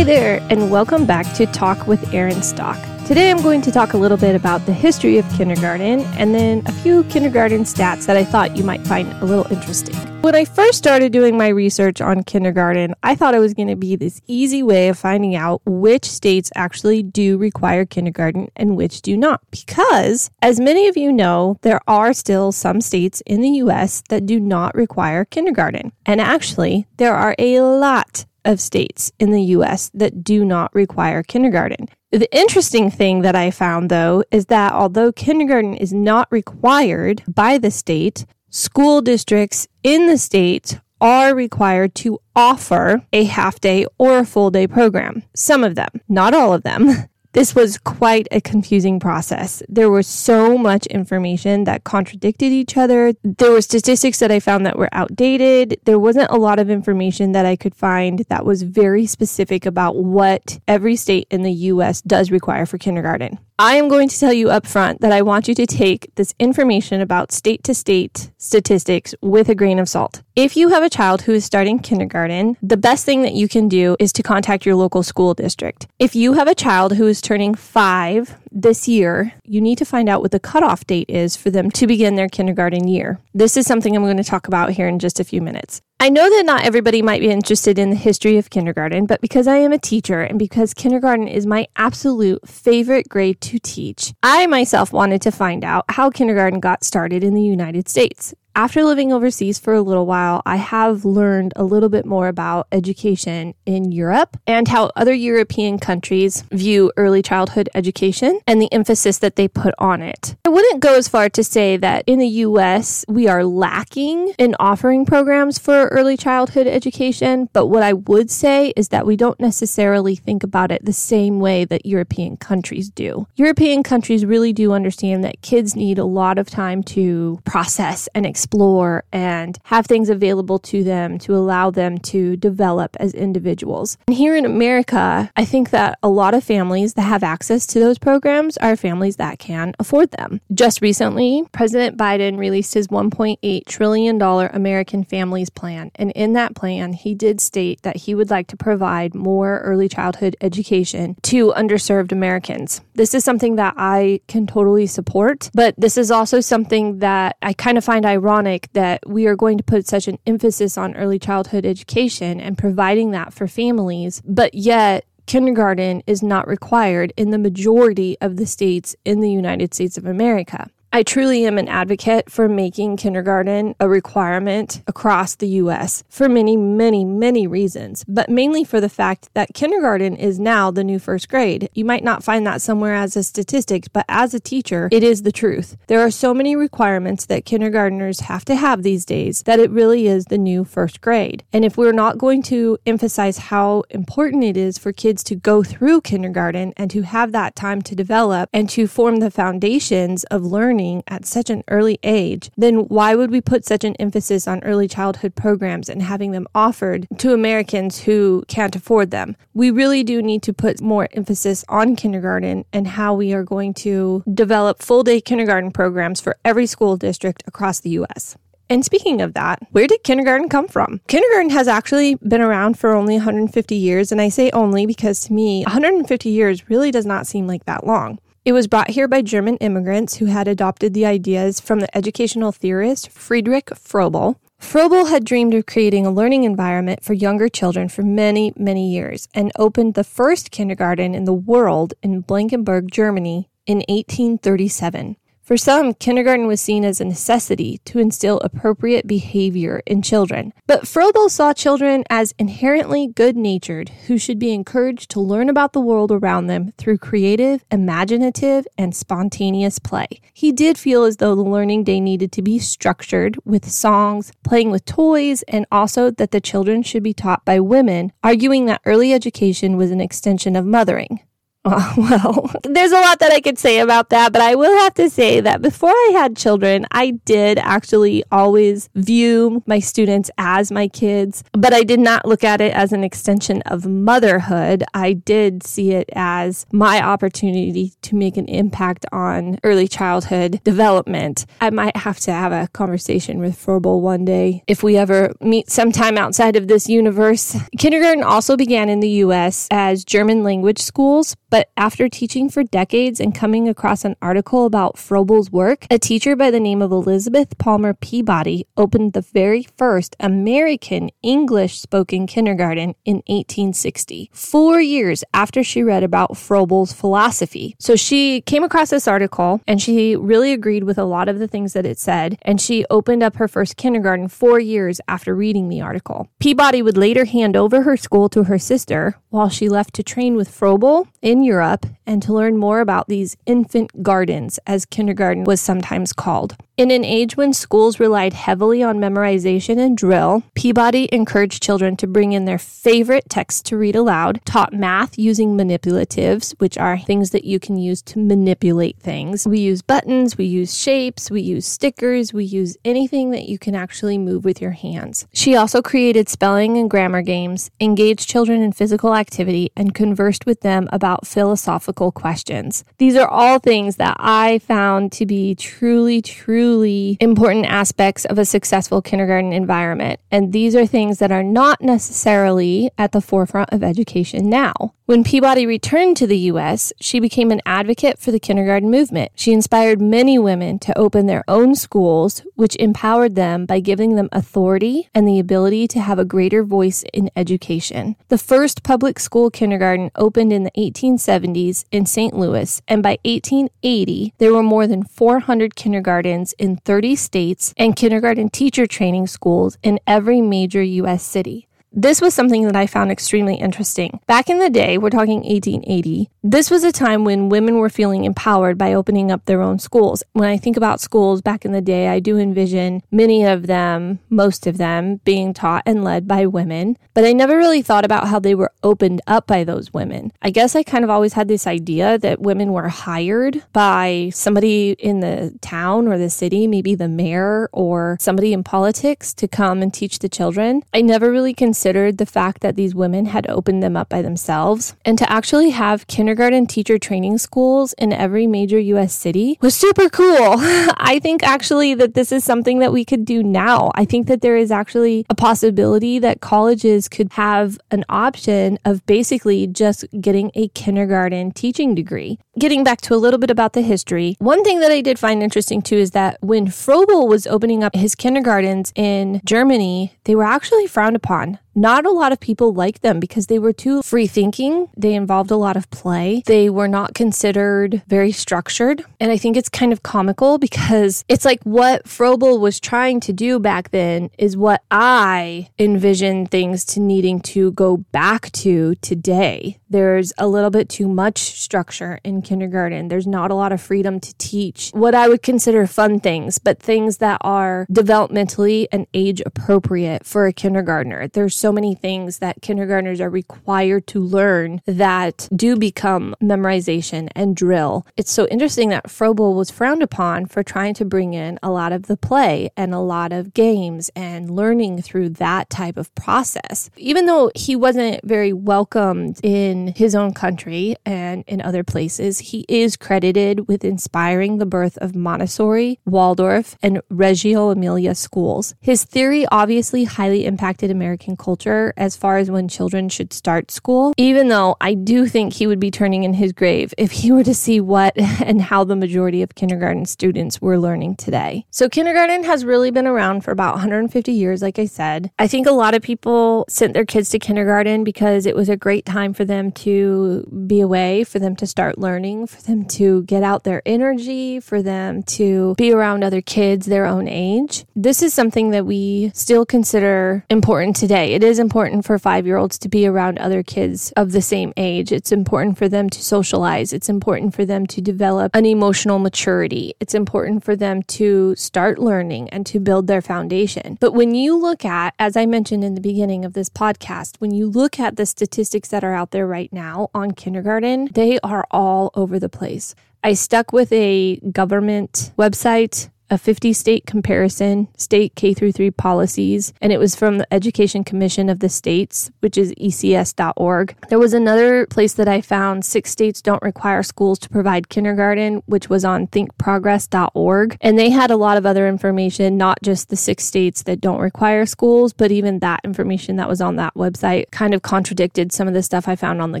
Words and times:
Hi 0.00 0.04
there, 0.04 0.40
and 0.48 0.70
welcome 0.70 1.04
back 1.04 1.30
to 1.34 1.44
Talk 1.44 1.86
with 1.86 2.14
Erin 2.14 2.40
Stock. 2.42 2.78
Today 3.06 3.30
I'm 3.30 3.42
going 3.42 3.60
to 3.60 3.70
talk 3.70 3.92
a 3.92 3.98
little 3.98 4.16
bit 4.16 4.34
about 4.34 4.64
the 4.64 4.72
history 4.72 5.18
of 5.18 5.30
kindergarten 5.32 6.00
and 6.16 6.34
then 6.34 6.62
a 6.64 6.72
few 6.72 7.04
kindergarten 7.04 7.64
stats 7.64 8.06
that 8.06 8.16
I 8.16 8.24
thought 8.24 8.56
you 8.56 8.64
might 8.64 8.80
find 8.86 9.12
a 9.22 9.26
little 9.26 9.44
interesting. 9.52 9.94
When 10.22 10.34
I 10.34 10.46
first 10.46 10.78
started 10.78 11.12
doing 11.12 11.36
my 11.36 11.48
research 11.48 12.00
on 12.00 12.22
kindergarten, 12.22 12.94
I 13.02 13.14
thought 13.14 13.34
it 13.34 13.40
was 13.40 13.52
going 13.52 13.68
to 13.68 13.76
be 13.76 13.94
this 13.94 14.22
easy 14.26 14.62
way 14.62 14.88
of 14.88 14.98
finding 14.98 15.34
out 15.34 15.60
which 15.66 16.06
states 16.06 16.50
actually 16.54 17.02
do 17.02 17.36
require 17.36 17.84
kindergarten 17.84 18.48
and 18.56 18.78
which 18.78 19.02
do 19.02 19.18
not. 19.18 19.42
Because, 19.50 20.30
as 20.40 20.58
many 20.58 20.88
of 20.88 20.96
you 20.96 21.12
know, 21.12 21.58
there 21.60 21.80
are 21.86 22.14
still 22.14 22.52
some 22.52 22.80
states 22.80 23.22
in 23.26 23.42
the 23.42 23.50
US 23.64 24.02
that 24.08 24.24
do 24.24 24.40
not 24.40 24.74
require 24.74 25.26
kindergarten. 25.26 25.92
And 26.06 26.22
actually, 26.22 26.86
there 26.96 27.14
are 27.14 27.34
a 27.38 27.60
lot 27.60 28.24
of 28.44 28.60
states 28.60 29.12
in 29.18 29.30
the 29.30 29.42
US 29.42 29.90
that 29.94 30.22
do 30.24 30.44
not 30.44 30.74
require 30.74 31.22
kindergarten. 31.22 31.88
The 32.12 32.34
interesting 32.36 32.90
thing 32.90 33.22
that 33.22 33.36
I 33.36 33.50
found, 33.50 33.90
though, 33.90 34.24
is 34.30 34.46
that 34.46 34.72
although 34.72 35.12
kindergarten 35.12 35.74
is 35.74 35.92
not 35.92 36.28
required 36.30 37.22
by 37.28 37.58
the 37.58 37.70
state, 37.70 38.26
school 38.48 39.00
districts 39.00 39.68
in 39.82 40.06
the 40.06 40.18
state 40.18 40.80
are 41.00 41.34
required 41.34 41.94
to 41.94 42.18
offer 42.36 43.02
a 43.12 43.24
half 43.24 43.60
day 43.60 43.86
or 43.98 44.18
a 44.18 44.26
full 44.26 44.50
day 44.50 44.66
program. 44.66 45.22
Some 45.34 45.64
of 45.64 45.74
them, 45.74 45.88
not 46.08 46.34
all 46.34 46.52
of 46.52 46.62
them. 46.62 46.88
This 47.32 47.54
was 47.54 47.78
quite 47.78 48.26
a 48.32 48.40
confusing 48.40 48.98
process. 48.98 49.62
There 49.68 49.88
was 49.88 50.08
so 50.08 50.58
much 50.58 50.86
information 50.86 51.62
that 51.64 51.84
contradicted 51.84 52.50
each 52.50 52.76
other. 52.76 53.12
There 53.22 53.52
were 53.52 53.60
statistics 53.62 54.18
that 54.18 54.32
I 54.32 54.40
found 54.40 54.66
that 54.66 54.76
were 54.76 54.88
outdated. 54.90 55.78
There 55.84 55.98
wasn't 55.98 56.30
a 56.30 56.36
lot 56.36 56.58
of 56.58 56.70
information 56.70 57.30
that 57.32 57.46
I 57.46 57.54
could 57.54 57.74
find 57.74 58.24
that 58.28 58.44
was 58.44 58.62
very 58.62 59.06
specific 59.06 59.64
about 59.64 59.94
what 59.96 60.58
every 60.66 60.96
state 60.96 61.28
in 61.30 61.42
the 61.42 61.52
US 61.52 62.00
does 62.00 62.32
require 62.32 62.66
for 62.66 62.78
kindergarten. 62.78 63.38
I 63.60 63.74
am 63.74 63.88
going 63.88 64.08
to 64.08 64.18
tell 64.18 64.32
you 64.32 64.48
up 64.48 64.66
front 64.66 65.02
that 65.02 65.12
I 65.12 65.20
want 65.20 65.46
you 65.46 65.54
to 65.54 65.66
take 65.66 66.10
this 66.14 66.32
information 66.38 67.02
about 67.02 67.30
state 67.30 67.62
to 67.64 67.74
state 67.74 68.30
statistics 68.38 69.14
with 69.20 69.50
a 69.50 69.54
grain 69.54 69.78
of 69.78 69.86
salt. 69.86 70.22
If 70.34 70.56
you 70.56 70.70
have 70.70 70.82
a 70.82 70.88
child 70.88 71.20
who 71.20 71.32
is 71.32 71.44
starting 71.44 71.78
kindergarten, 71.78 72.56
the 72.62 72.78
best 72.78 73.04
thing 73.04 73.20
that 73.20 73.34
you 73.34 73.48
can 73.48 73.68
do 73.68 73.98
is 74.00 74.14
to 74.14 74.22
contact 74.22 74.64
your 74.64 74.76
local 74.76 75.02
school 75.02 75.34
district. 75.34 75.88
If 75.98 76.16
you 76.16 76.32
have 76.32 76.48
a 76.48 76.54
child 76.54 76.94
who 76.94 77.06
is 77.06 77.20
turning 77.20 77.54
five 77.54 78.34
this 78.50 78.88
year, 78.88 79.34
you 79.44 79.60
need 79.60 79.76
to 79.76 79.84
find 79.84 80.08
out 80.08 80.22
what 80.22 80.30
the 80.30 80.40
cutoff 80.40 80.86
date 80.86 81.10
is 81.10 81.36
for 81.36 81.50
them 81.50 81.70
to 81.72 81.86
begin 81.86 82.14
their 82.14 82.30
kindergarten 82.30 82.88
year. 82.88 83.20
This 83.34 83.58
is 83.58 83.66
something 83.66 83.94
I'm 83.94 84.04
going 84.04 84.16
to 84.16 84.24
talk 84.24 84.48
about 84.48 84.70
here 84.70 84.88
in 84.88 84.98
just 84.98 85.20
a 85.20 85.24
few 85.24 85.42
minutes. 85.42 85.82
I 86.02 86.08
know 86.08 86.30
that 86.30 86.46
not 86.46 86.64
everybody 86.64 87.02
might 87.02 87.20
be 87.20 87.28
interested 87.28 87.78
in 87.78 87.90
the 87.90 87.96
history 87.96 88.38
of 88.38 88.48
kindergarten, 88.48 89.04
but 89.04 89.20
because 89.20 89.46
I 89.46 89.56
am 89.56 89.70
a 89.70 89.78
teacher 89.78 90.22
and 90.22 90.38
because 90.38 90.72
kindergarten 90.72 91.28
is 91.28 91.44
my 91.44 91.66
absolute 91.76 92.48
favorite 92.48 93.06
grade 93.06 93.38
to 93.42 93.58
teach, 93.58 94.14
I 94.22 94.46
myself 94.46 94.94
wanted 94.94 95.20
to 95.20 95.30
find 95.30 95.62
out 95.62 95.84
how 95.90 96.08
kindergarten 96.08 96.58
got 96.58 96.84
started 96.84 97.22
in 97.22 97.34
the 97.34 97.42
United 97.42 97.86
States. 97.86 98.32
After 98.56 98.82
living 98.84 99.12
overseas 99.12 99.60
for 99.60 99.74
a 99.74 99.80
little 99.80 100.06
while, 100.06 100.42
I 100.44 100.56
have 100.56 101.04
learned 101.04 101.52
a 101.54 101.62
little 101.62 101.88
bit 101.88 102.04
more 102.04 102.26
about 102.26 102.66
education 102.72 103.54
in 103.64 103.92
Europe 103.92 104.36
and 104.44 104.66
how 104.66 104.90
other 104.96 105.14
European 105.14 105.78
countries 105.78 106.42
view 106.50 106.92
early 106.96 107.22
childhood 107.22 107.68
education 107.74 108.40
and 108.48 108.60
the 108.60 108.72
emphasis 108.72 109.18
that 109.18 109.36
they 109.36 109.46
put 109.46 109.72
on 109.78 110.02
it. 110.02 110.34
I 110.44 110.48
wouldn't 110.48 110.80
go 110.80 110.96
as 110.96 111.06
far 111.06 111.28
to 111.28 111.44
say 111.44 111.76
that 111.76 112.02
in 112.08 112.18
the 112.18 112.28
US 112.28 113.04
we 113.08 113.28
are 113.28 113.44
lacking 113.44 114.34
in 114.36 114.56
offering 114.58 115.06
programs 115.06 115.58
for 115.58 115.86
early 115.86 116.16
childhood 116.16 116.66
education, 116.66 117.48
but 117.52 117.68
what 117.68 117.84
I 117.84 117.92
would 117.92 118.30
say 118.32 118.72
is 118.76 118.88
that 118.88 119.06
we 119.06 119.16
don't 119.16 119.38
necessarily 119.38 120.16
think 120.16 120.42
about 120.42 120.72
it 120.72 120.84
the 120.84 120.92
same 120.92 121.38
way 121.38 121.64
that 121.66 121.86
European 121.86 122.36
countries 122.36 122.90
do. 122.90 123.28
European 123.36 123.84
countries 123.84 124.24
really 124.26 124.52
do 124.52 124.72
understand 124.72 125.22
that 125.22 125.40
kids 125.40 125.76
need 125.76 125.98
a 125.98 126.04
lot 126.04 126.36
of 126.36 126.50
time 126.50 126.82
to 126.82 127.40
process 127.44 128.08
and 128.12 128.26
explore 128.40 129.04
and 129.12 129.58
have 129.64 129.84
things 129.84 130.08
available 130.08 130.58
to 130.58 130.82
them 130.82 131.18
to 131.18 131.36
allow 131.36 131.70
them 131.70 131.98
to 131.98 132.36
develop 132.38 132.96
as 132.98 133.12
individuals. 133.12 133.98
And 134.08 134.16
here 134.16 134.34
in 134.34 134.46
America, 134.46 135.30
I 135.36 135.44
think 135.44 135.70
that 135.70 135.98
a 136.02 136.08
lot 136.08 136.32
of 136.32 136.42
families 136.42 136.94
that 136.94 137.02
have 137.02 137.22
access 137.22 137.66
to 137.68 137.80
those 137.80 137.98
programs 137.98 138.56
are 138.56 138.76
families 138.76 139.16
that 139.16 139.38
can 139.38 139.74
afford 139.78 140.12
them. 140.12 140.40
Just 140.54 140.80
recently, 140.80 141.44
President 141.52 141.98
Biden 141.98 142.38
released 142.38 142.72
his 142.72 142.88
$1.8 142.88 143.66
trillion 143.66 144.22
American 144.22 145.04
Families 145.04 145.50
Plan. 145.50 145.90
And 145.96 146.10
in 146.12 146.32
that 146.32 146.54
plan, 146.54 146.94
he 146.94 147.14
did 147.14 147.42
state 147.42 147.82
that 147.82 147.96
he 147.96 148.14
would 148.14 148.30
like 148.30 148.46
to 148.48 148.56
provide 148.56 149.14
more 149.14 149.58
early 149.58 149.88
childhood 149.88 150.34
education 150.40 151.14
to 151.24 151.52
underserved 151.52 152.10
Americans. 152.10 152.80
This 152.94 153.12
is 153.12 153.22
something 153.22 153.56
that 153.56 153.74
I 153.76 154.20
can 154.28 154.46
totally 154.46 154.86
support, 154.86 155.50
but 155.52 155.74
this 155.76 155.98
is 155.98 156.10
also 156.10 156.40
something 156.40 157.00
that 157.00 157.36
I 157.42 157.52
kind 157.52 157.76
of 157.76 157.84
find 157.84 158.06
ironic 158.06 158.29
ironic 158.30 158.68
that 158.72 159.02
we 159.06 159.26
are 159.26 159.36
going 159.36 159.58
to 159.58 159.64
put 159.64 159.86
such 159.86 160.06
an 160.06 160.18
emphasis 160.26 160.78
on 160.78 160.94
early 160.94 161.18
childhood 161.18 161.66
education 161.66 162.40
and 162.40 162.56
providing 162.56 163.10
that 163.10 163.32
for 163.32 163.48
families, 163.48 164.22
but 164.24 164.54
yet 164.54 165.04
kindergarten 165.26 166.02
is 166.06 166.22
not 166.22 166.46
required 166.46 167.12
in 167.16 167.30
the 167.30 167.38
majority 167.38 168.16
of 168.20 168.36
the 168.36 168.46
states 168.46 168.94
in 169.04 169.20
the 169.20 169.30
United 169.30 169.74
States 169.74 169.98
of 169.98 170.06
America. 170.06 170.70
I 170.92 171.04
truly 171.04 171.46
am 171.46 171.56
an 171.56 171.68
advocate 171.68 172.28
for 172.28 172.48
making 172.48 172.96
kindergarten 172.96 173.76
a 173.78 173.88
requirement 173.88 174.82
across 174.88 175.36
the 175.36 175.46
US 175.46 176.02
for 176.08 176.28
many, 176.28 176.56
many, 176.56 177.04
many 177.04 177.46
reasons, 177.46 178.04
but 178.08 178.28
mainly 178.28 178.64
for 178.64 178.80
the 178.80 178.88
fact 178.88 179.28
that 179.34 179.54
kindergarten 179.54 180.16
is 180.16 180.40
now 180.40 180.72
the 180.72 180.82
new 180.82 180.98
first 180.98 181.28
grade. 181.28 181.68
You 181.74 181.84
might 181.84 182.02
not 182.02 182.24
find 182.24 182.44
that 182.44 182.60
somewhere 182.60 182.96
as 182.96 183.16
a 183.16 183.22
statistic, 183.22 183.84
but 183.92 184.04
as 184.08 184.34
a 184.34 184.40
teacher, 184.40 184.88
it 184.90 185.04
is 185.04 185.22
the 185.22 185.30
truth. 185.30 185.76
There 185.86 186.00
are 186.00 186.10
so 186.10 186.34
many 186.34 186.56
requirements 186.56 187.24
that 187.26 187.44
kindergartners 187.44 188.20
have 188.22 188.44
to 188.46 188.56
have 188.56 188.82
these 188.82 189.04
days 189.04 189.44
that 189.44 189.60
it 189.60 189.70
really 189.70 190.08
is 190.08 190.24
the 190.24 190.38
new 190.38 190.64
first 190.64 191.00
grade. 191.00 191.44
And 191.52 191.64
if 191.64 191.76
we're 191.76 191.92
not 191.92 192.18
going 192.18 192.42
to 192.44 192.78
emphasize 192.84 193.38
how 193.38 193.84
important 193.90 194.42
it 194.42 194.56
is 194.56 194.76
for 194.76 194.90
kids 194.90 195.22
to 195.24 195.36
go 195.36 195.62
through 195.62 196.00
kindergarten 196.00 196.72
and 196.76 196.90
to 196.90 197.02
have 197.02 197.30
that 197.30 197.54
time 197.54 197.80
to 197.82 197.94
develop 197.94 198.50
and 198.52 198.68
to 198.70 198.88
form 198.88 199.20
the 199.20 199.30
foundations 199.30 200.24
of 200.24 200.44
learning 200.44 200.79
learning 200.80 201.02
at 201.08 201.26
such 201.26 201.50
an 201.50 201.62
early 201.68 201.98
age, 202.02 202.50
then 202.56 202.88
why 202.88 203.14
would 203.14 203.30
we 203.30 203.40
put 203.40 203.66
such 203.66 203.84
an 203.84 203.94
emphasis 203.96 204.48
on 204.48 204.64
early 204.64 204.88
childhood 204.88 205.34
programs 205.34 205.88
and 205.90 206.02
having 206.02 206.32
them 206.32 206.46
offered 206.54 207.06
to 207.18 207.34
Americans 207.34 208.00
who 208.00 208.42
can't 208.48 208.74
afford 208.74 209.10
them? 209.10 209.36
We 209.52 209.70
really 209.70 210.02
do 210.02 210.22
need 210.22 210.42
to 210.44 210.54
put 210.54 210.80
more 210.80 211.08
emphasis 211.12 211.64
on 211.68 211.96
kindergarten 211.96 212.64
and 212.72 212.86
how 212.86 213.14
we 213.14 213.34
are 213.34 213.44
going 213.44 213.74
to 213.74 214.22
develop 214.32 214.82
full 214.82 215.02
day 215.02 215.20
kindergarten 215.20 215.70
programs 215.70 216.20
for 216.20 216.36
every 216.44 216.66
school 216.66 216.96
district 216.96 217.42
across 217.46 217.80
the 217.80 217.90
U.S. 217.90 218.36
And 218.70 218.84
speaking 218.84 219.20
of 219.20 219.34
that, 219.34 219.58
where 219.72 219.88
did 219.88 220.04
kindergarten 220.04 220.48
come 220.48 220.68
from? 220.68 221.00
Kindergarten 221.08 221.50
has 221.50 221.66
actually 221.66 222.14
been 222.14 222.40
around 222.40 222.78
for 222.78 222.94
only 222.94 223.14
150 223.14 223.74
years. 223.74 224.12
And 224.12 224.20
I 224.20 224.28
say 224.28 224.48
only 224.52 224.86
because 224.86 225.20
to 225.22 225.32
me, 225.32 225.64
150 225.64 226.28
years 226.30 226.70
really 226.70 226.92
does 226.92 227.04
not 227.04 227.26
seem 227.26 227.48
like 227.48 227.64
that 227.64 227.84
long. 227.84 228.20
It 228.42 228.52
was 228.52 228.68
brought 228.68 228.90
here 228.90 229.06
by 229.06 229.20
German 229.20 229.58
immigrants 229.58 230.16
who 230.16 230.24
had 230.24 230.48
adopted 230.48 230.94
the 230.94 231.04
ideas 231.04 231.60
from 231.60 231.80
the 231.80 231.94
educational 231.94 232.52
theorist 232.52 233.10
Friedrich 233.10 233.66
Froebel. 233.66 234.36
Froebel 234.58 235.10
had 235.10 235.26
dreamed 235.26 235.52
of 235.52 235.66
creating 235.66 236.06
a 236.06 236.10
learning 236.10 236.44
environment 236.44 237.04
for 237.04 237.12
younger 237.12 237.50
children 237.50 237.90
for 237.90 238.02
many, 238.02 238.54
many 238.56 238.90
years 238.90 239.28
and 239.34 239.52
opened 239.56 239.92
the 239.92 240.04
first 240.04 240.50
kindergarten 240.50 241.14
in 241.14 241.26
the 241.26 241.34
world 241.34 241.92
in 242.02 242.22
Blankenburg, 242.22 242.90
Germany 242.90 243.50
in 243.66 243.78
1837. 243.90 245.16
For 245.50 245.56
some, 245.56 245.94
kindergarten 245.94 246.46
was 246.46 246.60
seen 246.60 246.84
as 246.84 247.00
a 247.00 247.04
necessity 247.04 247.78
to 247.78 247.98
instill 247.98 248.38
appropriate 248.38 249.08
behavior 249.08 249.82
in 249.84 250.00
children. 250.00 250.52
But 250.68 250.86
Froebel 250.86 251.28
saw 251.28 251.52
children 251.52 252.04
as 252.08 252.32
inherently 252.38 253.08
good 253.08 253.36
natured 253.36 253.88
who 254.06 254.16
should 254.16 254.38
be 254.38 254.52
encouraged 254.52 255.10
to 255.10 255.20
learn 255.20 255.48
about 255.48 255.72
the 255.72 255.80
world 255.80 256.12
around 256.12 256.46
them 256.46 256.72
through 256.78 256.98
creative, 256.98 257.64
imaginative, 257.68 258.64
and 258.78 258.94
spontaneous 258.94 259.80
play. 259.80 260.06
He 260.32 260.52
did 260.52 260.78
feel 260.78 261.02
as 261.02 261.16
though 261.16 261.34
the 261.34 261.42
learning 261.42 261.82
day 261.82 261.98
needed 261.98 262.30
to 262.30 262.42
be 262.42 262.60
structured 262.60 263.36
with 263.44 263.68
songs, 263.68 264.30
playing 264.44 264.70
with 264.70 264.84
toys, 264.84 265.42
and 265.48 265.66
also 265.72 266.12
that 266.12 266.30
the 266.30 266.40
children 266.40 266.84
should 266.84 267.02
be 267.02 267.12
taught 267.12 267.44
by 267.44 267.58
women, 267.58 268.12
arguing 268.22 268.66
that 268.66 268.82
early 268.86 269.12
education 269.12 269.76
was 269.76 269.90
an 269.90 270.00
extension 270.00 270.54
of 270.54 270.64
mothering. 270.64 271.18
Well, 271.96 272.50
there's 272.64 272.92
a 272.92 273.00
lot 273.00 273.18
that 273.18 273.32
I 273.32 273.40
could 273.40 273.58
say 273.58 273.80
about 273.80 274.10
that, 274.10 274.32
but 274.32 274.40
I 274.40 274.54
will 274.54 274.76
have 274.78 274.94
to 274.94 275.10
say 275.10 275.40
that 275.40 275.60
before 275.60 275.90
I 275.90 276.10
had 276.14 276.36
children, 276.36 276.86
I 276.90 277.10
did 277.10 277.58
actually 277.58 278.24
always 278.32 278.88
view 278.94 279.62
my 279.66 279.80
students 279.80 280.30
as 280.38 280.72
my 280.72 280.88
kids, 280.88 281.44
but 281.52 281.74
I 281.74 281.82
did 281.82 282.00
not 282.00 282.26
look 282.26 282.42
at 282.42 282.60
it 282.60 282.72
as 282.72 282.92
an 282.92 283.04
extension 283.04 283.60
of 283.62 283.86
motherhood. 283.86 284.84
I 284.94 285.12
did 285.12 285.62
see 285.62 285.92
it 285.92 286.08
as 286.14 286.64
my 286.72 287.04
opportunity 287.04 287.92
to 288.02 288.16
make 288.16 288.36
an 288.36 288.46
impact 288.46 289.04
on 289.12 289.58
early 289.62 289.86
childhood 289.86 290.60
development. 290.64 291.44
I 291.60 291.70
might 291.70 291.96
have 291.98 292.18
to 292.20 292.32
have 292.32 292.52
a 292.52 292.68
conversation 292.68 293.38
with 293.38 293.56
Froebel 293.56 294.00
one 294.00 294.24
day 294.24 294.64
if 294.66 294.82
we 294.82 294.96
ever 294.96 295.34
meet 295.40 295.70
sometime 295.70 296.16
outside 296.16 296.56
of 296.56 296.68
this 296.68 296.88
universe. 296.88 297.56
Kindergarten 297.78 298.24
also 298.24 298.56
began 298.56 298.88
in 298.88 299.00
the 299.00 299.24
US 299.24 299.68
as 299.70 300.04
German 300.04 300.42
language 300.42 300.78
schools, 300.78 301.36
but 301.50 301.70
after 301.76 302.08
teaching 302.08 302.48
for 302.48 302.62
decades 302.62 303.20
and 303.20 303.34
coming 303.34 303.68
across 303.68 304.04
an 304.04 304.16
article 304.22 304.64
about 304.64 304.96
Froebel's 304.96 305.50
work, 305.50 305.86
a 305.90 305.98
teacher 305.98 306.36
by 306.36 306.50
the 306.50 306.60
name 306.60 306.80
of 306.80 306.92
Elizabeth 306.92 307.58
Palmer 307.58 307.92
Peabody 307.92 308.66
opened 308.76 309.12
the 309.12 309.20
very 309.20 309.64
first 309.76 310.14
American 310.20 311.10
English 311.22 311.80
spoken 311.80 312.26
kindergarten 312.26 312.94
in 313.04 313.16
1860, 313.26 314.30
four 314.32 314.80
years 314.80 315.24
after 315.34 315.64
she 315.64 315.82
read 315.82 316.04
about 316.04 316.36
Froebel's 316.36 316.92
philosophy. 316.92 317.74
So 317.78 317.96
she 317.96 318.40
came 318.42 318.62
across 318.62 318.90
this 318.90 319.08
article 319.08 319.60
and 319.66 319.82
she 319.82 320.14
really 320.14 320.52
agreed 320.52 320.84
with 320.84 320.98
a 320.98 321.04
lot 321.04 321.28
of 321.28 321.38
the 321.38 321.48
things 321.48 321.72
that 321.72 321.86
it 321.86 321.98
said, 321.98 322.38
and 322.42 322.60
she 322.60 322.84
opened 322.90 323.22
up 323.22 323.36
her 323.36 323.48
first 323.48 323.76
kindergarten 323.76 324.28
four 324.28 324.60
years 324.60 325.00
after 325.08 325.34
reading 325.34 325.68
the 325.68 325.80
article. 325.80 326.28
Peabody 326.38 326.80
would 326.80 326.96
later 326.96 327.24
hand 327.24 327.56
over 327.56 327.82
her 327.82 327.96
school 327.96 328.28
to 328.28 328.44
her 328.44 328.58
sister 328.58 329.16
while 329.30 329.48
she 329.48 329.68
left 329.68 329.94
to 329.94 330.02
train 330.02 330.36
with 330.36 330.48
Froebel 330.48 331.08
in 331.22 331.39
Europe 331.42 331.86
and 332.06 332.22
to 332.22 332.32
learn 332.32 332.56
more 332.56 332.80
about 332.80 333.08
these 333.08 333.36
infant 333.46 334.02
gardens, 334.02 334.58
as 334.66 334.84
kindergarten 334.84 335.44
was 335.44 335.60
sometimes 335.60 336.12
called. 336.12 336.56
In 336.76 336.90
an 336.90 337.04
age 337.04 337.36
when 337.36 337.52
schools 337.52 338.00
relied 338.00 338.32
heavily 338.32 338.82
on 338.82 338.98
memorization 338.98 339.78
and 339.78 339.96
drill, 339.96 340.42
Peabody 340.54 341.10
encouraged 341.12 341.62
children 341.62 341.94
to 341.98 342.06
bring 342.06 342.32
in 342.32 342.46
their 342.46 342.58
favorite 342.58 343.28
texts 343.28 343.62
to 343.64 343.76
read 343.76 343.94
aloud, 343.94 344.40
taught 344.46 344.72
math 344.72 345.18
using 345.18 345.56
manipulatives, 345.56 346.54
which 346.58 346.78
are 346.78 346.98
things 346.98 347.30
that 347.30 347.44
you 347.44 347.60
can 347.60 347.76
use 347.76 348.00
to 348.02 348.18
manipulate 348.18 348.98
things. 348.98 349.46
We 349.46 349.58
use 349.58 349.82
buttons, 349.82 350.38
we 350.38 350.46
use 350.46 350.74
shapes, 350.74 351.30
we 351.30 351.42
use 351.42 351.66
stickers, 351.66 352.32
we 352.32 352.44
use 352.44 352.78
anything 352.82 353.30
that 353.32 353.46
you 353.46 353.58
can 353.58 353.74
actually 353.74 354.16
move 354.16 354.46
with 354.46 354.62
your 354.62 354.70
hands. 354.70 355.26
She 355.34 355.54
also 355.54 355.82
created 355.82 356.30
spelling 356.30 356.78
and 356.78 356.88
grammar 356.88 357.20
games, 357.20 357.70
engaged 357.78 358.26
children 358.26 358.62
in 358.62 358.72
physical 358.72 359.14
activity, 359.14 359.70
and 359.76 359.94
conversed 359.94 360.46
with 360.46 360.62
them 360.62 360.88
about 360.92 361.26
philosophical 361.30 362.10
questions. 362.10 362.84
These 362.98 363.16
are 363.16 363.28
all 363.28 363.60
things 363.60 363.96
that 363.96 364.16
I 364.18 364.58
found 364.58 365.12
to 365.12 365.26
be 365.26 365.54
truly, 365.54 366.20
truly 366.20 367.16
important 367.20 367.66
aspects 367.66 368.24
of 368.24 368.38
a 368.38 368.44
successful 368.44 369.00
kindergarten 369.00 369.52
environment. 369.52 370.18
And 370.32 370.52
these 370.52 370.74
are 370.74 370.86
things 370.86 371.18
that 371.20 371.30
are 371.30 371.44
not 371.44 371.80
necessarily 371.80 372.90
at 372.98 373.12
the 373.12 373.20
forefront 373.20 373.72
of 373.72 373.84
education 373.84 374.50
now. 374.50 374.94
When 375.06 375.24
Peabody 375.24 375.66
returned 375.66 376.16
to 376.18 376.26
the 376.28 376.38
U.S., 376.52 376.92
she 377.00 377.18
became 377.18 377.50
an 377.50 377.60
advocate 377.66 378.20
for 378.20 378.30
the 378.30 378.38
kindergarten 378.38 378.92
movement. 378.92 379.32
She 379.34 379.52
inspired 379.52 380.00
many 380.00 380.38
women 380.38 380.78
to 380.80 380.96
open 380.96 381.26
their 381.26 381.42
own 381.48 381.74
schools, 381.74 382.44
which 382.54 382.76
empowered 382.76 383.34
them 383.34 383.66
by 383.66 383.80
giving 383.80 384.14
them 384.14 384.28
authority 384.30 385.08
and 385.12 385.26
the 385.26 385.40
ability 385.40 385.88
to 385.88 386.00
have 386.00 386.20
a 386.20 386.24
greater 386.24 386.62
voice 386.62 387.02
in 387.12 387.28
education. 387.34 388.14
The 388.28 388.38
first 388.38 388.84
public 388.84 389.18
school 389.18 389.50
kindergarten 389.50 390.12
opened 390.14 390.52
in 390.52 390.62
the 390.62 390.70
1870s 391.20 391.84
in 391.90 392.06
St. 392.06 392.34
Louis, 392.34 392.80
and 392.88 393.02
by 393.02 393.18
1880, 393.24 394.34
there 394.38 394.52
were 394.52 394.62
more 394.62 394.86
than 394.86 395.04
400 395.04 395.74
kindergartens 395.74 396.54
in 396.54 396.76
30 396.76 397.16
states 397.16 397.74
and 397.76 397.96
kindergarten 397.96 398.48
teacher 398.48 398.86
training 398.86 399.26
schools 399.26 399.78
in 399.82 400.00
every 400.06 400.40
major 400.40 400.82
U.S. 400.82 401.22
city. 401.22 401.68
This 401.92 402.20
was 402.20 402.34
something 402.34 402.66
that 402.66 402.76
I 402.76 402.86
found 402.86 403.10
extremely 403.10 403.56
interesting. 403.56 404.20
Back 404.28 404.48
in 404.48 404.60
the 404.60 404.70
day, 404.70 404.96
we're 404.96 405.10
talking 405.10 405.42
1880, 405.42 406.30
this 406.44 406.70
was 406.70 406.84
a 406.84 406.92
time 406.92 407.24
when 407.24 407.48
women 407.48 407.78
were 407.78 407.90
feeling 407.90 408.24
empowered 408.24 408.78
by 408.78 408.94
opening 408.94 409.32
up 409.32 409.44
their 409.46 409.60
own 409.60 409.80
schools. 409.80 410.22
When 410.32 410.48
I 410.48 410.56
think 410.56 410.76
about 410.76 411.00
schools 411.00 411.42
back 411.42 411.64
in 411.64 411.72
the 411.72 411.80
day, 411.80 412.06
I 412.06 412.20
do 412.20 412.38
envision 412.38 413.02
many 413.10 413.44
of 413.44 413.66
them, 413.66 414.20
most 414.30 414.68
of 414.68 414.78
them, 414.78 415.16
being 415.24 415.52
taught 415.52 415.82
and 415.84 416.04
led 416.04 416.28
by 416.28 416.46
women, 416.46 416.96
but 417.12 417.24
I 417.24 417.32
never 417.32 417.56
really 417.56 417.82
thought 417.82 418.04
about 418.04 418.28
how 418.28 418.38
they 418.38 418.54
were 418.54 418.72
opened 418.84 419.20
up 419.26 419.48
by 419.48 419.64
those 419.64 419.92
women. 419.92 420.30
I 420.42 420.50
guess 420.50 420.76
I 420.76 420.84
kind 420.84 421.02
of 421.02 421.10
always 421.10 421.32
had 421.32 421.48
this 421.48 421.66
idea 421.66 422.18
that 422.18 422.40
women 422.40 422.72
were 422.72 422.88
hired 422.88 423.64
by 423.72 424.30
somebody 424.32 424.92
in 424.92 425.20
the 425.20 425.58
town 425.60 426.06
or 426.06 426.18
the 426.18 426.30
city, 426.30 426.68
maybe 426.68 426.94
the 426.94 427.08
mayor 427.08 427.68
or 427.72 428.16
somebody 428.20 428.52
in 428.52 428.62
politics 428.62 429.34
to 429.34 429.48
come 429.48 429.82
and 429.82 429.92
teach 429.92 430.20
the 430.20 430.28
children. 430.28 430.84
I 430.94 431.02
never 431.02 431.32
really 431.32 431.52
considered 431.52 431.79
considered 431.80 432.18
the 432.18 432.26
fact 432.26 432.60
that 432.60 432.76
these 432.76 432.94
women 432.94 433.24
had 433.24 433.48
opened 433.48 433.82
them 433.82 433.96
up 433.96 434.10
by 434.10 434.20
themselves. 434.20 434.94
And 435.02 435.16
to 435.16 435.32
actually 435.32 435.70
have 435.70 436.06
kindergarten 436.08 436.66
teacher 436.66 436.98
training 436.98 437.38
schools 437.38 437.94
in 437.94 438.12
every 438.12 438.46
major 438.46 438.78
US 438.78 439.14
city 439.14 439.56
was 439.62 439.74
super 439.74 440.10
cool. 440.10 440.26
I 440.98 441.18
think 441.22 441.42
actually 441.42 441.94
that 441.94 442.12
this 442.12 442.32
is 442.32 442.44
something 442.44 442.80
that 442.80 442.92
we 442.92 443.02
could 443.02 443.24
do 443.24 443.42
now. 443.42 443.92
I 443.94 444.04
think 444.04 444.26
that 444.26 444.42
there 444.42 444.58
is 444.58 444.70
actually 444.70 445.24
a 445.30 445.34
possibility 445.34 446.18
that 446.18 446.42
colleges 446.42 447.08
could 447.08 447.32
have 447.32 447.78
an 447.90 448.04
option 448.10 448.78
of 448.84 449.06
basically 449.06 449.66
just 449.66 450.04
getting 450.20 450.50
a 450.54 450.68
kindergarten 450.68 451.50
teaching 451.50 451.94
degree. 451.94 452.38
Getting 452.60 452.84
back 452.84 453.00
to 453.02 453.14
a 453.14 453.16
little 453.16 453.38
bit 453.38 453.50
about 453.50 453.72
the 453.72 453.80
history, 453.80 454.36
one 454.38 454.62
thing 454.62 454.80
that 454.80 454.90
I 454.90 455.00
did 455.00 455.18
find 455.18 455.42
interesting 455.42 455.80
too 455.80 455.96
is 455.96 456.10
that 456.10 456.36
when 456.42 456.66
Froebel 456.66 457.26
was 457.26 457.46
opening 457.46 457.82
up 457.82 457.94
his 457.94 458.14
kindergartens 458.14 458.92
in 458.94 459.40
Germany, 459.46 460.12
they 460.24 460.34
were 460.34 460.44
actually 460.44 460.86
frowned 460.86 461.16
upon. 461.16 461.58
Not 461.74 462.04
a 462.04 462.10
lot 462.10 462.32
of 462.32 462.40
people 462.40 462.74
liked 462.74 463.02
them 463.02 463.20
because 463.20 463.46
they 463.46 463.58
were 463.58 463.72
too 463.72 464.02
free 464.02 464.26
thinking. 464.26 464.88
They 464.96 465.14
involved 465.14 465.50
a 465.50 465.56
lot 465.56 465.76
of 465.76 465.88
play. 465.90 466.42
They 466.46 466.68
were 466.68 466.88
not 466.88 467.14
considered 467.14 468.02
very 468.08 468.32
structured. 468.32 469.04
And 469.20 469.30
I 469.30 469.36
think 469.36 469.56
it's 469.56 469.68
kind 469.68 469.92
of 469.92 470.02
comical 470.02 470.58
because 470.58 471.24
it's 471.28 471.44
like 471.44 471.62
what 471.62 472.04
Froebel 472.04 472.60
was 472.60 472.80
trying 472.80 473.20
to 473.20 473.32
do 473.32 473.60
back 473.60 473.90
then 473.90 474.30
is 474.36 474.56
what 474.56 474.82
I 474.90 475.68
envision 475.78 476.46
things 476.46 476.84
to 476.86 477.00
needing 477.00 477.40
to 477.40 477.72
go 477.72 477.98
back 477.98 478.50
to 478.52 478.96
today. 478.96 479.78
There's 479.88 480.32
a 480.38 480.48
little 480.48 480.70
bit 480.70 480.88
too 480.88 481.08
much 481.08 481.38
structure 481.38 482.20
in 482.24 482.42
kindergarten. 482.50 483.06
There's 483.06 483.28
not 483.28 483.52
a 483.52 483.54
lot 483.54 483.70
of 483.70 483.80
freedom 483.80 484.18
to 484.18 484.34
teach 484.36 484.90
what 484.90 485.14
I 485.14 485.28
would 485.28 485.40
consider 485.40 485.86
fun 485.86 486.18
things, 486.18 486.58
but 486.58 486.80
things 486.80 487.18
that 487.18 487.40
are 487.42 487.86
developmentally 487.92 488.88
and 488.90 489.06
age 489.14 489.40
appropriate 489.46 490.26
for 490.26 490.46
a 490.46 490.52
kindergartner. 490.52 491.28
There's 491.28 491.54
so 491.54 491.70
many 491.70 491.94
things 491.94 492.38
that 492.38 492.60
kindergartners 492.60 493.20
are 493.20 493.30
required 493.30 494.08
to 494.08 494.18
learn 494.18 494.80
that 494.84 495.48
do 495.54 495.76
become 495.76 496.34
memorization 496.42 497.28
and 497.36 497.54
drill. 497.54 498.04
It's 498.16 498.32
so 498.32 498.48
interesting 498.48 498.88
that 498.88 499.06
Froebel 499.06 499.54
was 499.54 499.70
frowned 499.70 500.02
upon 500.02 500.46
for 500.46 500.64
trying 500.64 500.94
to 500.94 501.04
bring 501.04 501.34
in 501.34 501.56
a 501.62 501.70
lot 501.70 501.92
of 501.92 502.08
the 502.08 502.16
play 502.16 502.68
and 502.76 502.92
a 502.92 502.98
lot 502.98 503.32
of 503.32 503.54
games 503.54 504.10
and 504.16 504.50
learning 504.50 505.02
through 505.02 505.28
that 505.28 505.70
type 505.70 505.96
of 505.96 506.12
process. 506.16 506.90
Even 506.96 507.26
though 507.26 507.52
he 507.54 507.76
wasn't 507.76 508.18
very 508.24 508.52
welcomed 508.52 509.38
in 509.44 509.94
his 509.94 510.16
own 510.16 510.34
country 510.34 510.96
and 511.06 511.44
in 511.46 511.60
other 511.60 511.84
places, 511.84 512.29
he 512.38 512.64
is 512.68 512.96
credited 512.96 513.68
with 513.68 513.84
inspiring 513.84 514.58
the 514.58 514.66
birth 514.66 514.96
of 514.98 515.14
Montessori, 515.14 515.98
Waldorf, 516.06 516.76
and 516.82 517.02
Reggio 517.10 517.70
Emilia 517.70 518.14
schools. 518.14 518.74
His 518.80 519.04
theory 519.04 519.46
obviously 519.50 520.04
highly 520.04 520.46
impacted 520.46 520.90
American 520.90 521.36
culture 521.36 521.92
as 521.96 522.16
far 522.16 522.38
as 522.38 522.50
when 522.50 522.68
children 522.68 523.08
should 523.08 523.32
start 523.32 523.70
school, 523.70 524.14
even 524.16 524.48
though 524.48 524.76
I 524.80 524.94
do 524.94 525.26
think 525.26 525.54
he 525.54 525.66
would 525.66 525.80
be 525.80 525.90
turning 525.90 526.24
in 526.24 526.34
his 526.34 526.52
grave 526.52 526.94
if 526.96 527.10
he 527.10 527.32
were 527.32 527.44
to 527.44 527.54
see 527.54 527.80
what 527.80 528.16
and 528.18 528.62
how 528.62 528.84
the 528.84 528.96
majority 528.96 529.42
of 529.42 529.54
kindergarten 529.54 530.06
students 530.06 530.60
were 530.60 530.78
learning 530.78 531.16
today. 531.16 531.66
So, 531.70 531.88
kindergarten 531.88 532.44
has 532.44 532.64
really 532.64 532.90
been 532.90 533.06
around 533.06 533.42
for 533.42 533.50
about 533.50 533.74
150 533.74 534.32
years, 534.32 534.62
like 534.62 534.78
I 534.78 534.86
said. 534.86 535.30
I 535.38 535.46
think 535.46 535.66
a 535.66 535.72
lot 535.72 535.94
of 535.94 536.02
people 536.02 536.64
sent 536.68 536.94
their 536.94 537.04
kids 537.04 537.30
to 537.30 537.38
kindergarten 537.38 538.04
because 538.04 538.46
it 538.46 538.54
was 538.54 538.68
a 538.68 538.76
great 538.76 539.04
time 539.04 539.32
for 539.32 539.44
them 539.44 539.72
to 539.72 540.46
be 540.66 540.80
away, 540.80 541.24
for 541.24 541.38
them 541.38 541.56
to 541.56 541.66
start 541.66 541.98
learning 541.98 542.19
learning, 542.20 542.46
for 542.46 542.60
them 542.62 542.84
to 542.84 543.22
get 543.22 543.42
out 543.42 543.64
their 543.64 543.80
energy, 543.86 544.60
for 544.60 544.82
them 544.82 545.22
to 545.22 545.74
be 545.76 545.90
around 545.90 546.22
other 546.22 546.42
kids 546.42 546.84
their 546.84 547.06
own 547.06 547.26
age. 547.26 547.86
This 547.96 548.20
is 548.20 548.34
something 548.34 548.72
that 548.72 548.84
we 548.84 549.30
still 549.34 549.64
consider 549.64 550.44
important 550.50 550.96
today. 550.96 551.32
It 551.32 551.42
is 551.42 551.58
important 551.58 552.04
for 552.04 552.18
five 552.18 552.46
year 552.46 552.58
olds 552.58 552.78
to 552.80 552.90
be 552.90 553.06
around 553.06 553.38
other 553.38 553.62
kids 553.62 554.12
of 554.18 554.32
the 554.32 554.42
same 554.42 554.74
age. 554.76 555.12
It's 555.12 555.32
important 555.32 555.78
for 555.78 555.88
them 555.88 556.10
to 556.10 556.22
socialize. 556.22 556.92
It's 556.92 557.08
important 557.08 557.54
for 557.54 557.64
them 557.64 557.86
to 557.86 558.02
develop 558.02 558.54
an 558.54 558.66
emotional 558.66 559.18
maturity. 559.18 559.94
It's 559.98 560.14
important 560.14 560.62
for 560.62 560.76
them 560.76 561.02
to 561.20 561.54
start 561.56 561.98
learning 561.98 562.50
and 562.50 562.66
to 562.66 562.80
build 562.80 563.06
their 563.06 563.22
foundation. 563.22 563.96
But 563.98 564.12
when 564.12 564.34
you 564.34 564.58
look 564.58 564.84
at, 564.84 565.14
as 565.18 565.38
I 565.38 565.46
mentioned 565.46 565.84
in 565.84 565.94
the 565.94 566.02
beginning 566.02 566.44
of 566.44 566.52
this 566.52 566.68
podcast, 566.68 567.36
when 567.38 567.54
you 567.54 567.66
look 567.66 567.98
at 567.98 568.16
the 568.16 568.26
statistics 568.26 568.90
that 568.90 569.04
are 569.04 569.14
out 569.14 569.30
there 569.30 569.46
right 569.46 569.72
now 569.72 570.10
on 570.14 570.32
kindergarten, 570.32 571.08
they 571.12 571.38
are 571.40 571.66
over 572.14 572.38
the 572.38 572.48
place. 572.48 572.94
I 573.22 573.34
stuck 573.34 573.72
with 573.72 573.92
a 573.92 574.36
government 574.36 575.32
website 575.38 576.08
a 576.30 576.38
50 576.38 576.72
state 576.72 577.06
comparison, 577.06 577.88
state 577.96 578.34
K 578.36 578.54
through 578.54 578.72
3 578.72 578.90
policies, 578.92 579.72
and 579.80 579.92
it 579.92 579.98
was 579.98 580.14
from 580.14 580.38
the 580.38 580.54
Education 580.54 581.02
Commission 581.02 581.48
of 581.48 581.58
the 581.58 581.68
States, 581.68 582.30
which 582.40 582.56
is 582.56 582.72
ecs.org. 582.74 583.96
There 584.08 584.18
was 584.18 584.32
another 584.32 584.86
place 584.86 585.14
that 585.14 585.28
I 585.28 585.40
found 585.40 585.84
six 585.84 586.10
states 586.10 586.40
don't 586.40 586.62
require 586.62 587.02
schools 587.02 587.38
to 587.40 587.48
provide 587.48 587.88
kindergarten, 587.88 588.62
which 588.66 588.88
was 588.88 589.04
on 589.04 589.26
thinkprogress.org. 589.26 590.76
And 590.80 590.98
they 590.98 591.10
had 591.10 591.30
a 591.30 591.36
lot 591.36 591.56
of 591.56 591.66
other 591.66 591.88
information, 591.88 592.56
not 592.56 592.78
just 592.82 593.08
the 593.08 593.16
six 593.16 593.44
states 593.44 593.82
that 593.82 594.00
don't 594.00 594.20
require 594.20 594.66
schools, 594.66 595.12
but 595.12 595.32
even 595.32 595.58
that 595.58 595.80
information 595.84 596.36
that 596.36 596.48
was 596.48 596.60
on 596.60 596.76
that 596.76 596.94
website 596.94 597.50
kind 597.50 597.74
of 597.74 597.82
contradicted 597.82 598.52
some 598.52 598.68
of 598.68 598.74
the 598.74 598.82
stuff 598.82 599.08
I 599.08 599.16
found 599.16 599.42
on 599.42 599.52
the 599.52 599.60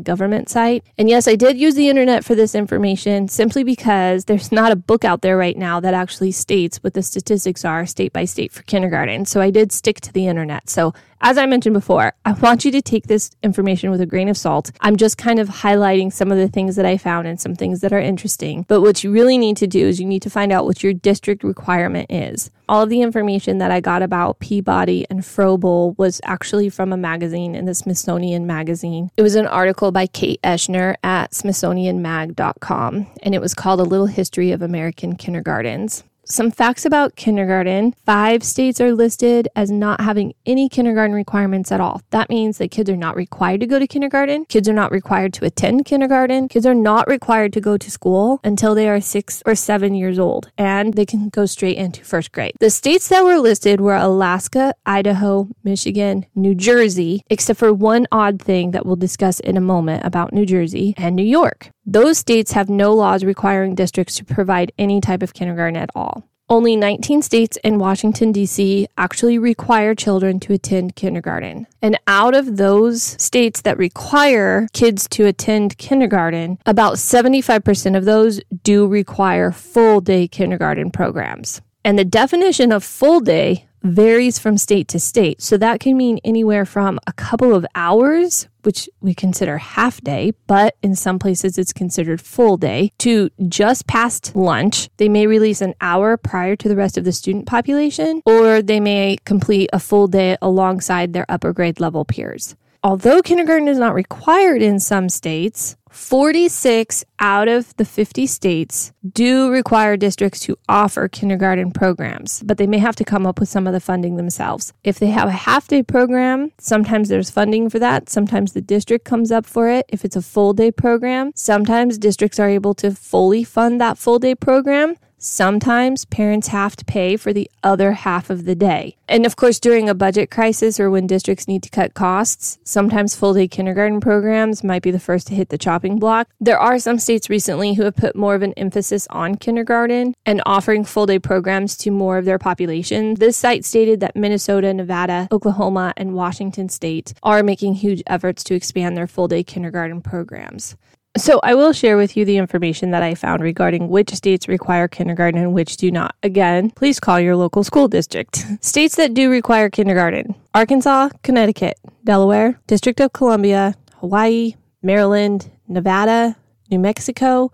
government 0.00 0.48
site. 0.48 0.84
And 0.96 1.08
yes, 1.08 1.26
I 1.26 1.34
did 1.34 1.58
use 1.58 1.74
the 1.74 1.88
internet 1.88 2.24
for 2.24 2.34
this 2.34 2.54
information 2.54 3.28
simply 3.28 3.64
because 3.64 4.26
there's 4.26 4.52
not 4.52 4.70
a 4.70 4.76
book 4.76 5.04
out 5.04 5.22
there 5.22 5.36
right 5.36 5.56
now 5.56 5.80
that 5.80 5.94
actually 5.94 6.30
states 6.30 6.59
states 6.60 6.82
what 6.82 6.92
the 6.92 7.02
statistics 7.02 7.64
are 7.64 7.86
state 7.86 8.12
by 8.12 8.26
state 8.26 8.52
for 8.52 8.62
kindergarten. 8.64 9.24
So 9.24 9.40
I 9.40 9.50
did 9.50 9.72
stick 9.72 9.98
to 10.02 10.12
the 10.12 10.26
internet. 10.26 10.68
So 10.68 10.92
as 11.22 11.36
I 11.36 11.44
mentioned 11.44 11.74
before, 11.74 12.14
I 12.24 12.32
want 12.32 12.64
you 12.64 12.70
to 12.72 12.80
take 12.80 13.06
this 13.06 13.30
information 13.42 13.90
with 13.90 14.00
a 14.00 14.06
grain 14.06 14.28
of 14.28 14.38
salt. 14.38 14.70
I'm 14.80 14.96
just 14.96 15.18
kind 15.18 15.38
of 15.38 15.48
highlighting 15.48 16.10
some 16.10 16.32
of 16.32 16.38
the 16.38 16.48
things 16.48 16.76
that 16.76 16.86
I 16.86 16.96
found 16.96 17.26
and 17.26 17.38
some 17.38 17.54
things 17.54 17.80
that 17.80 17.92
are 17.92 17.98
interesting. 17.98 18.64
But 18.68 18.80
what 18.80 19.04
you 19.04 19.10
really 19.10 19.36
need 19.36 19.58
to 19.58 19.66
do 19.66 19.86
is 19.86 20.00
you 20.00 20.06
need 20.06 20.22
to 20.22 20.30
find 20.30 20.50
out 20.50 20.64
what 20.64 20.82
your 20.82 20.94
district 20.94 21.44
requirement 21.44 22.10
is. 22.10 22.50
All 22.70 22.82
of 22.82 22.88
the 22.88 23.02
information 23.02 23.58
that 23.58 23.70
I 23.70 23.80
got 23.80 24.02
about 24.02 24.38
Peabody 24.38 25.06
and 25.10 25.20
Froebel 25.20 25.98
was 25.98 26.22
actually 26.24 26.70
from 26.70 26.92
a 26.92 26.96
magazine 26.96 27.54
in 27.54 27.66
the 27.66 27.74
Smithsonian 27.74 28.46
Magazine. 28.46 29.10
It 29.16 29.22
was 29.22 29.34
an 29.34 29.46
article 29.46 29.92
by 29.92 30.06
Kate 30.06 30.40
Eschner 30.42 30.94
at 31.02 31.32
smithsonianmag.com, 31.32 33.06
and 33.22 33.34
it 33.34 33.40
was 33.40 33.54
called 33.54 33.80
A 33.80 33.84
Little 33.84 34.06
History 34.06 34.52
of 34.52 34.62
American 34.62 35.16
Kindergartens. 35.16 36.04
Some 36.30 36.52
facts 36.52 36.84
about 36.84 37.16
kindergarten. 37.16 37.92
Five 38.06 38.44
states 38.44 38.80
are 38.80 38.92
listed 38.92 39.48
as 39.56 39.68
not 39.68 40.00
having 40.00 40.32
any 40.46 40.68
kindergarten 40.68 41.12
requirements 41.12 41.72
at 41.72 41.80
all. 41.80 42.02
That 42.10 42.30
means 42.30 42.58
that 42.58 42.70
kids 42.70 42.88
are 42.88 42.96
not 42.96 43.16
required 43.16 43.58
to 43.62 43.66
go 43.66 43.80
to 43.80 43.86
kindergarten. 43.88 44.44
Kids 44.44 44.68
are 44.68 44.72
not 44.72 44.92
required 44.92 45.34
to 45.34 45.44
attend 45.44 45.86
kindergarten. 45.86 46.46
Kids 46.46 46.66
are 46.66 46.74
not 46.74 47.08
required 47.08 47.52
to 47.54 47.60
go 47.60 47.76
to 47.76 47.90
school 47.90 48.38
until 48.44 48.76
they 48.76 48.88
are 48.88 49.00
six 49.00 49.42
or 49.44 49.56
seven 49.56 49.92
years 49.92 50.20
old 50.20 50.52
and 50.56 50.94
they 50.94 51.04
can 51.04 51.30
go 51.30 51.46
straight 51.46 51.76
into 51.76 52.04
first 52.04 52.30
grade. 52.30 52.54
The 52.60 52.70
states 52.70 53.08
that 53.08 53.24
were 53.24 53.40
listed 53.40 53.80
were 53.80 53.96
Alaska, 53.96 54.72
Idaho, 54.86 55.48
Michigan, 55.64 56.26
New 56.36 56.54
Jersey, 56.54 57.24
except 57.28 57.58
for 57.58 57.72
one 57.72 58.06
odd 58.12 58.40
thing 58.40 58.70
that 58.70 58.86
we'll 58.86 58.94
discuss 58.94 59.40
in 59.40 59.56
a 59.56 59.60
moment 59.60 60.04
about 60.04 60.32
New 60.32 60.46
Jersey 60.46 60.94
and 60.96 61.16
New 61.16 61.24
York. 61.24 61.70
Those 61.92 62.18
states 62.18 62.52
have 62.52 62.70
no 62.70 62.94
laws 62.94 63.24
requiring 63.24 63.74
districts 63.74 64.14
to 64.18 64.24
provide 64.24 64.70
any 64.78 65.00
type 65.00 65.24
of 65.24 65.34
kindergarten 65.34 65.76
at 65.76 65.90
all. 65.92 66.22
Only 66.48 66.76
19 66.76 67.20
states 67.20 67.58
and 67.64 67.80
Washington, 67.80 68.30
D.C. 68.30 68.86
actually 68.96 69.40
require 69.40 69.96
children 69.96 70.38
to 70.40 70.52
attend 70.52 70.94
kindergarten. 70.94 71.66
And 71.82 71.98
out 72.06 72.36
of 72.36 72.58
those 72.58 73.02
states 73.20 73.62
that 73.62 73.76
require 73.76 74.68
kids 74.72 75.08
to 75.08 75.26
attend 75.26 75.78
kindergarten, 75.78 76.58
about 76.64 76.94
75% 76.94 77.96
of 77.96 78.04
those 78.04 78.40
do 78.62 78.86
require 78.86 79.50
full 79.50 80.00
day 80.00 80.28
kindergarten 80.28 80.92
programs. 80.92 81.60
And 81.84 81.98
the 81.98 82.04
definition 82.04 82.70
of 82.70 82.84
full 82.84 83.18
day 83.18 83.66
varies 83.82 84.38
from 84.38 84.58
state 84.58 84.86
to 84.88 85.00
state. 85.00 85.42
So 85.42 85.56
that 85.56 85.80
can 85.80 85.96
mean 85.96 86.20
anywhere 86.24 86.66
from 86.66 87.00
a 87.08 87.12
couple 87.12 87.52
of 87.52 87.66
hours, 87.74 88.46
which 88.62 88.88
we 89.00 89.14
consider 89.14 89.58
half 89.58 90.00
day, 90.00 90.32
but 90.46 90.76
in 90.82 90.94
some 90.94 91.18
places 91.18 91.58
it's 91.58 91.72
considered 91.72 92.20
full 92.20 92.56
day, 92.56 92.92
to 92.98 93.30
just 93.48 93.86
past 93.86 94.34
lunch. 94.34 94.88
They 94.96 95.08
may 95.08 95.26
release 95.26 95.60
an 95.60 95.74
hour 95.80 96.16
prior 96.16 96.56
to 96.56 96.68
the 96.68 96.76
rest 96.76 96.96
of 96.96 97.04
the 97.04 97.12
student 97.12 97.46
population, 97.46 98.22
or 98.26 98.62
they 98.62 98.80
may 98.80 99.18
complete 99.24 99.70
a 99.72 99.80
full 99.80 100.06
day 100.06 100.36
alongside 100.42 101.12
their 101.12 101.26
upper 101.28 101.52
grade 101.52 101.80
level 101.80 102.04
peers. 102.04 102.56
Although 102.82 103.20
kindergarten 103.20 103.68
is 103.68 103.78
not 103.78 103.94
required 103.94 104.62
in 104.62 104.80
some 104.80 105.10
states, 105.10 105.76
46 105.90 107.04
out 107.18 107.48
of 107.48 107.76
the 107.76 107.84
50 107.84 108.26
states 108.26 108.92
do 109.12 109.50
require 109.50 109.96
districts 109.96 110.40
to 110.40 110.56
offer 110.68 111.08
kindergarten 111.08 111.72
programs, 111.72 112.42
but 112.44 112.58
they 112.58 112.66
may 112.66 112.78
have 112.78 112.96
to 112.96 113.04
come 113.04 113.26
up 113.26 113.40
with 113.40 113.48
some 113.48 113.66
of 113.66 113.72
the 113.72 113.80
funding 113.80 114.16
themselves. 114.16 114.72
If 114.84 114.98
they 114.98 115.08
have 115.08 115.28
a 115.28 115.32
half 115.32 115.68
day 115.68 115.82
program, 115.82 116.52
sometimes 116.58 117.08
there's 117.08 117.30
funding 117.30 117.68
for 117.68 117.78
that. 117.80 118.08
Sometimes 118.08 118.52
the 118.52 118.60
district 118.60 119.04
comes 119.04 119.32
up 119.32 119.44
for 119.44 119.68
it. 119.68 119.84
If 119.88 120.04
it's 120.04 120.16
a 120.16 120.22
full 120.22 120.52
day 120.52 120.70
program, 120.70 121.32
sometimes 121.34 121.98
districts 121.98 122.38
are 122.38 122.48
able 122.48 122.74
to 122.74 122.92
fully 122.92 123.44
fund 123.44 123.80
that 123.80 123.98
full 123.98 124.18
day 124.18 124.34
program. 124.34 124.96
Sometimes 125.22 126.06
parents 126.06 126.48
have 126.48 126.74
to 126.76 126.84
pay 126.86 127.14
for 127.14 127.34
the 127.34 127.50
other 127.62 127.92
half 127.92 128.30
of 128.30 128.46
the 128.46 128.54
day. 128.54 128.96
And 129.06 129.26
of 129.26 129.36
course, 129.36 129.60
during 129.60 129.86
a 129.86 129.94
budget 129.94 130.30
crisis 130.30 130.80
or 130.80 130.90
when 130.90 131.06
districts 131.06 131.46
need 131.46 131.62
to 131.64 131.68
cut 131.68 131.92
costs, 131.92 132.58
sometimes 132.64 133.14
full 133.14 133.34
day 133.34 133.46
kindergarten 133.46 134.00
programs 134.00 134.64
might 134.64 134.80
be 134.80 134.90
the 134.90 134.98
first 134.98 135.26
to 135.26 135.34
hit 135.34 135.50
the 135.50 135.58
chopping 135.58 135.98
block. 135.98 136.30
There 136.40 136.58
are 136.58 136.78
some 136.78 136.98
states 136.98 137.28
recently 137.28 137.74
who 137.74 137.82
have 137.82 137.96
put 137.96 138.16
more 138.16 138.34
of 138.34 138.40
an 138.40 138.54
emphasis 138.54 139.06
on 139.10 139.34
kindergarten 139.34 140.14
and 140.24 140.40
offering 140.46 140.86
full 140.86 141.04
day 141.04 141.18
programs 141.18 141.76
to 141.78 141.90
more 141.90 142.16
of 142.16 142.24
their 142.24 142.38
population. 142.38 143.12
This 143.16 143.36
site 143.36 143.66
stated 143.66 144.00
that 144.00 144.16
Minnesota, 144.16 144.72
Nevada, 144.72 145.28
Oklahoma, 145.30 145.92
and 145.98 146.14
Washington 146.14 146.70
state 146.70 147.12
are 147.22 147.42
making 147.42 147.74
huge 147.74 148.02
efforts 148.06 148.42
to 148.44 148.54
expand 148.54 148.96
their 148.96 149.06
full 149.06 149.28
day 149.28 149.42
kindergarten 149.42 150.00
programs. 150.00 150.76
So, 151.16 151.40
I 151.42 151.54
will 151.54 151.72
share 151.72 151.96
with 151.96 152.16
you 152.16 152.24
the 152.24 152.36
information 152.36 152.92
that 152.92 153.02
I 153.02 153.16
found 153.16 153.42
regarding 153.42 153.88
which 153.88 154.14
states 154.14 154.46
require 154.46 154.86
kindergarten 154.86 155.40
and 155.40 155.52
which 155.52 155.76
do 155.76 155.90
not. 155.90 156.14
Again, 156.22 156.70
please 156.70 157.00
call 157.00 157.18
your 157.18 157.34
local 157.34 157.64
school 157.64 157.88
district. 157.88 158.46
states 158.60 158.94
that 158.94 159.12
do 159.12 159.28
require 159.28 159.68
kindergarten 159.70 160.36
Arkansas, 160.54 161.10
Connecticut, 161.24 161.78
Delaware, 162.04 162.60
District 162.68 163.00
of 163.00 163.12
Columbia, 163.12 163.74
Hawaii, 163.96 164.54
Maryland, 164.82 165.50
Nevada, 165.66 166.36
New 166.70 166.78
Mexico, 166.78 167.50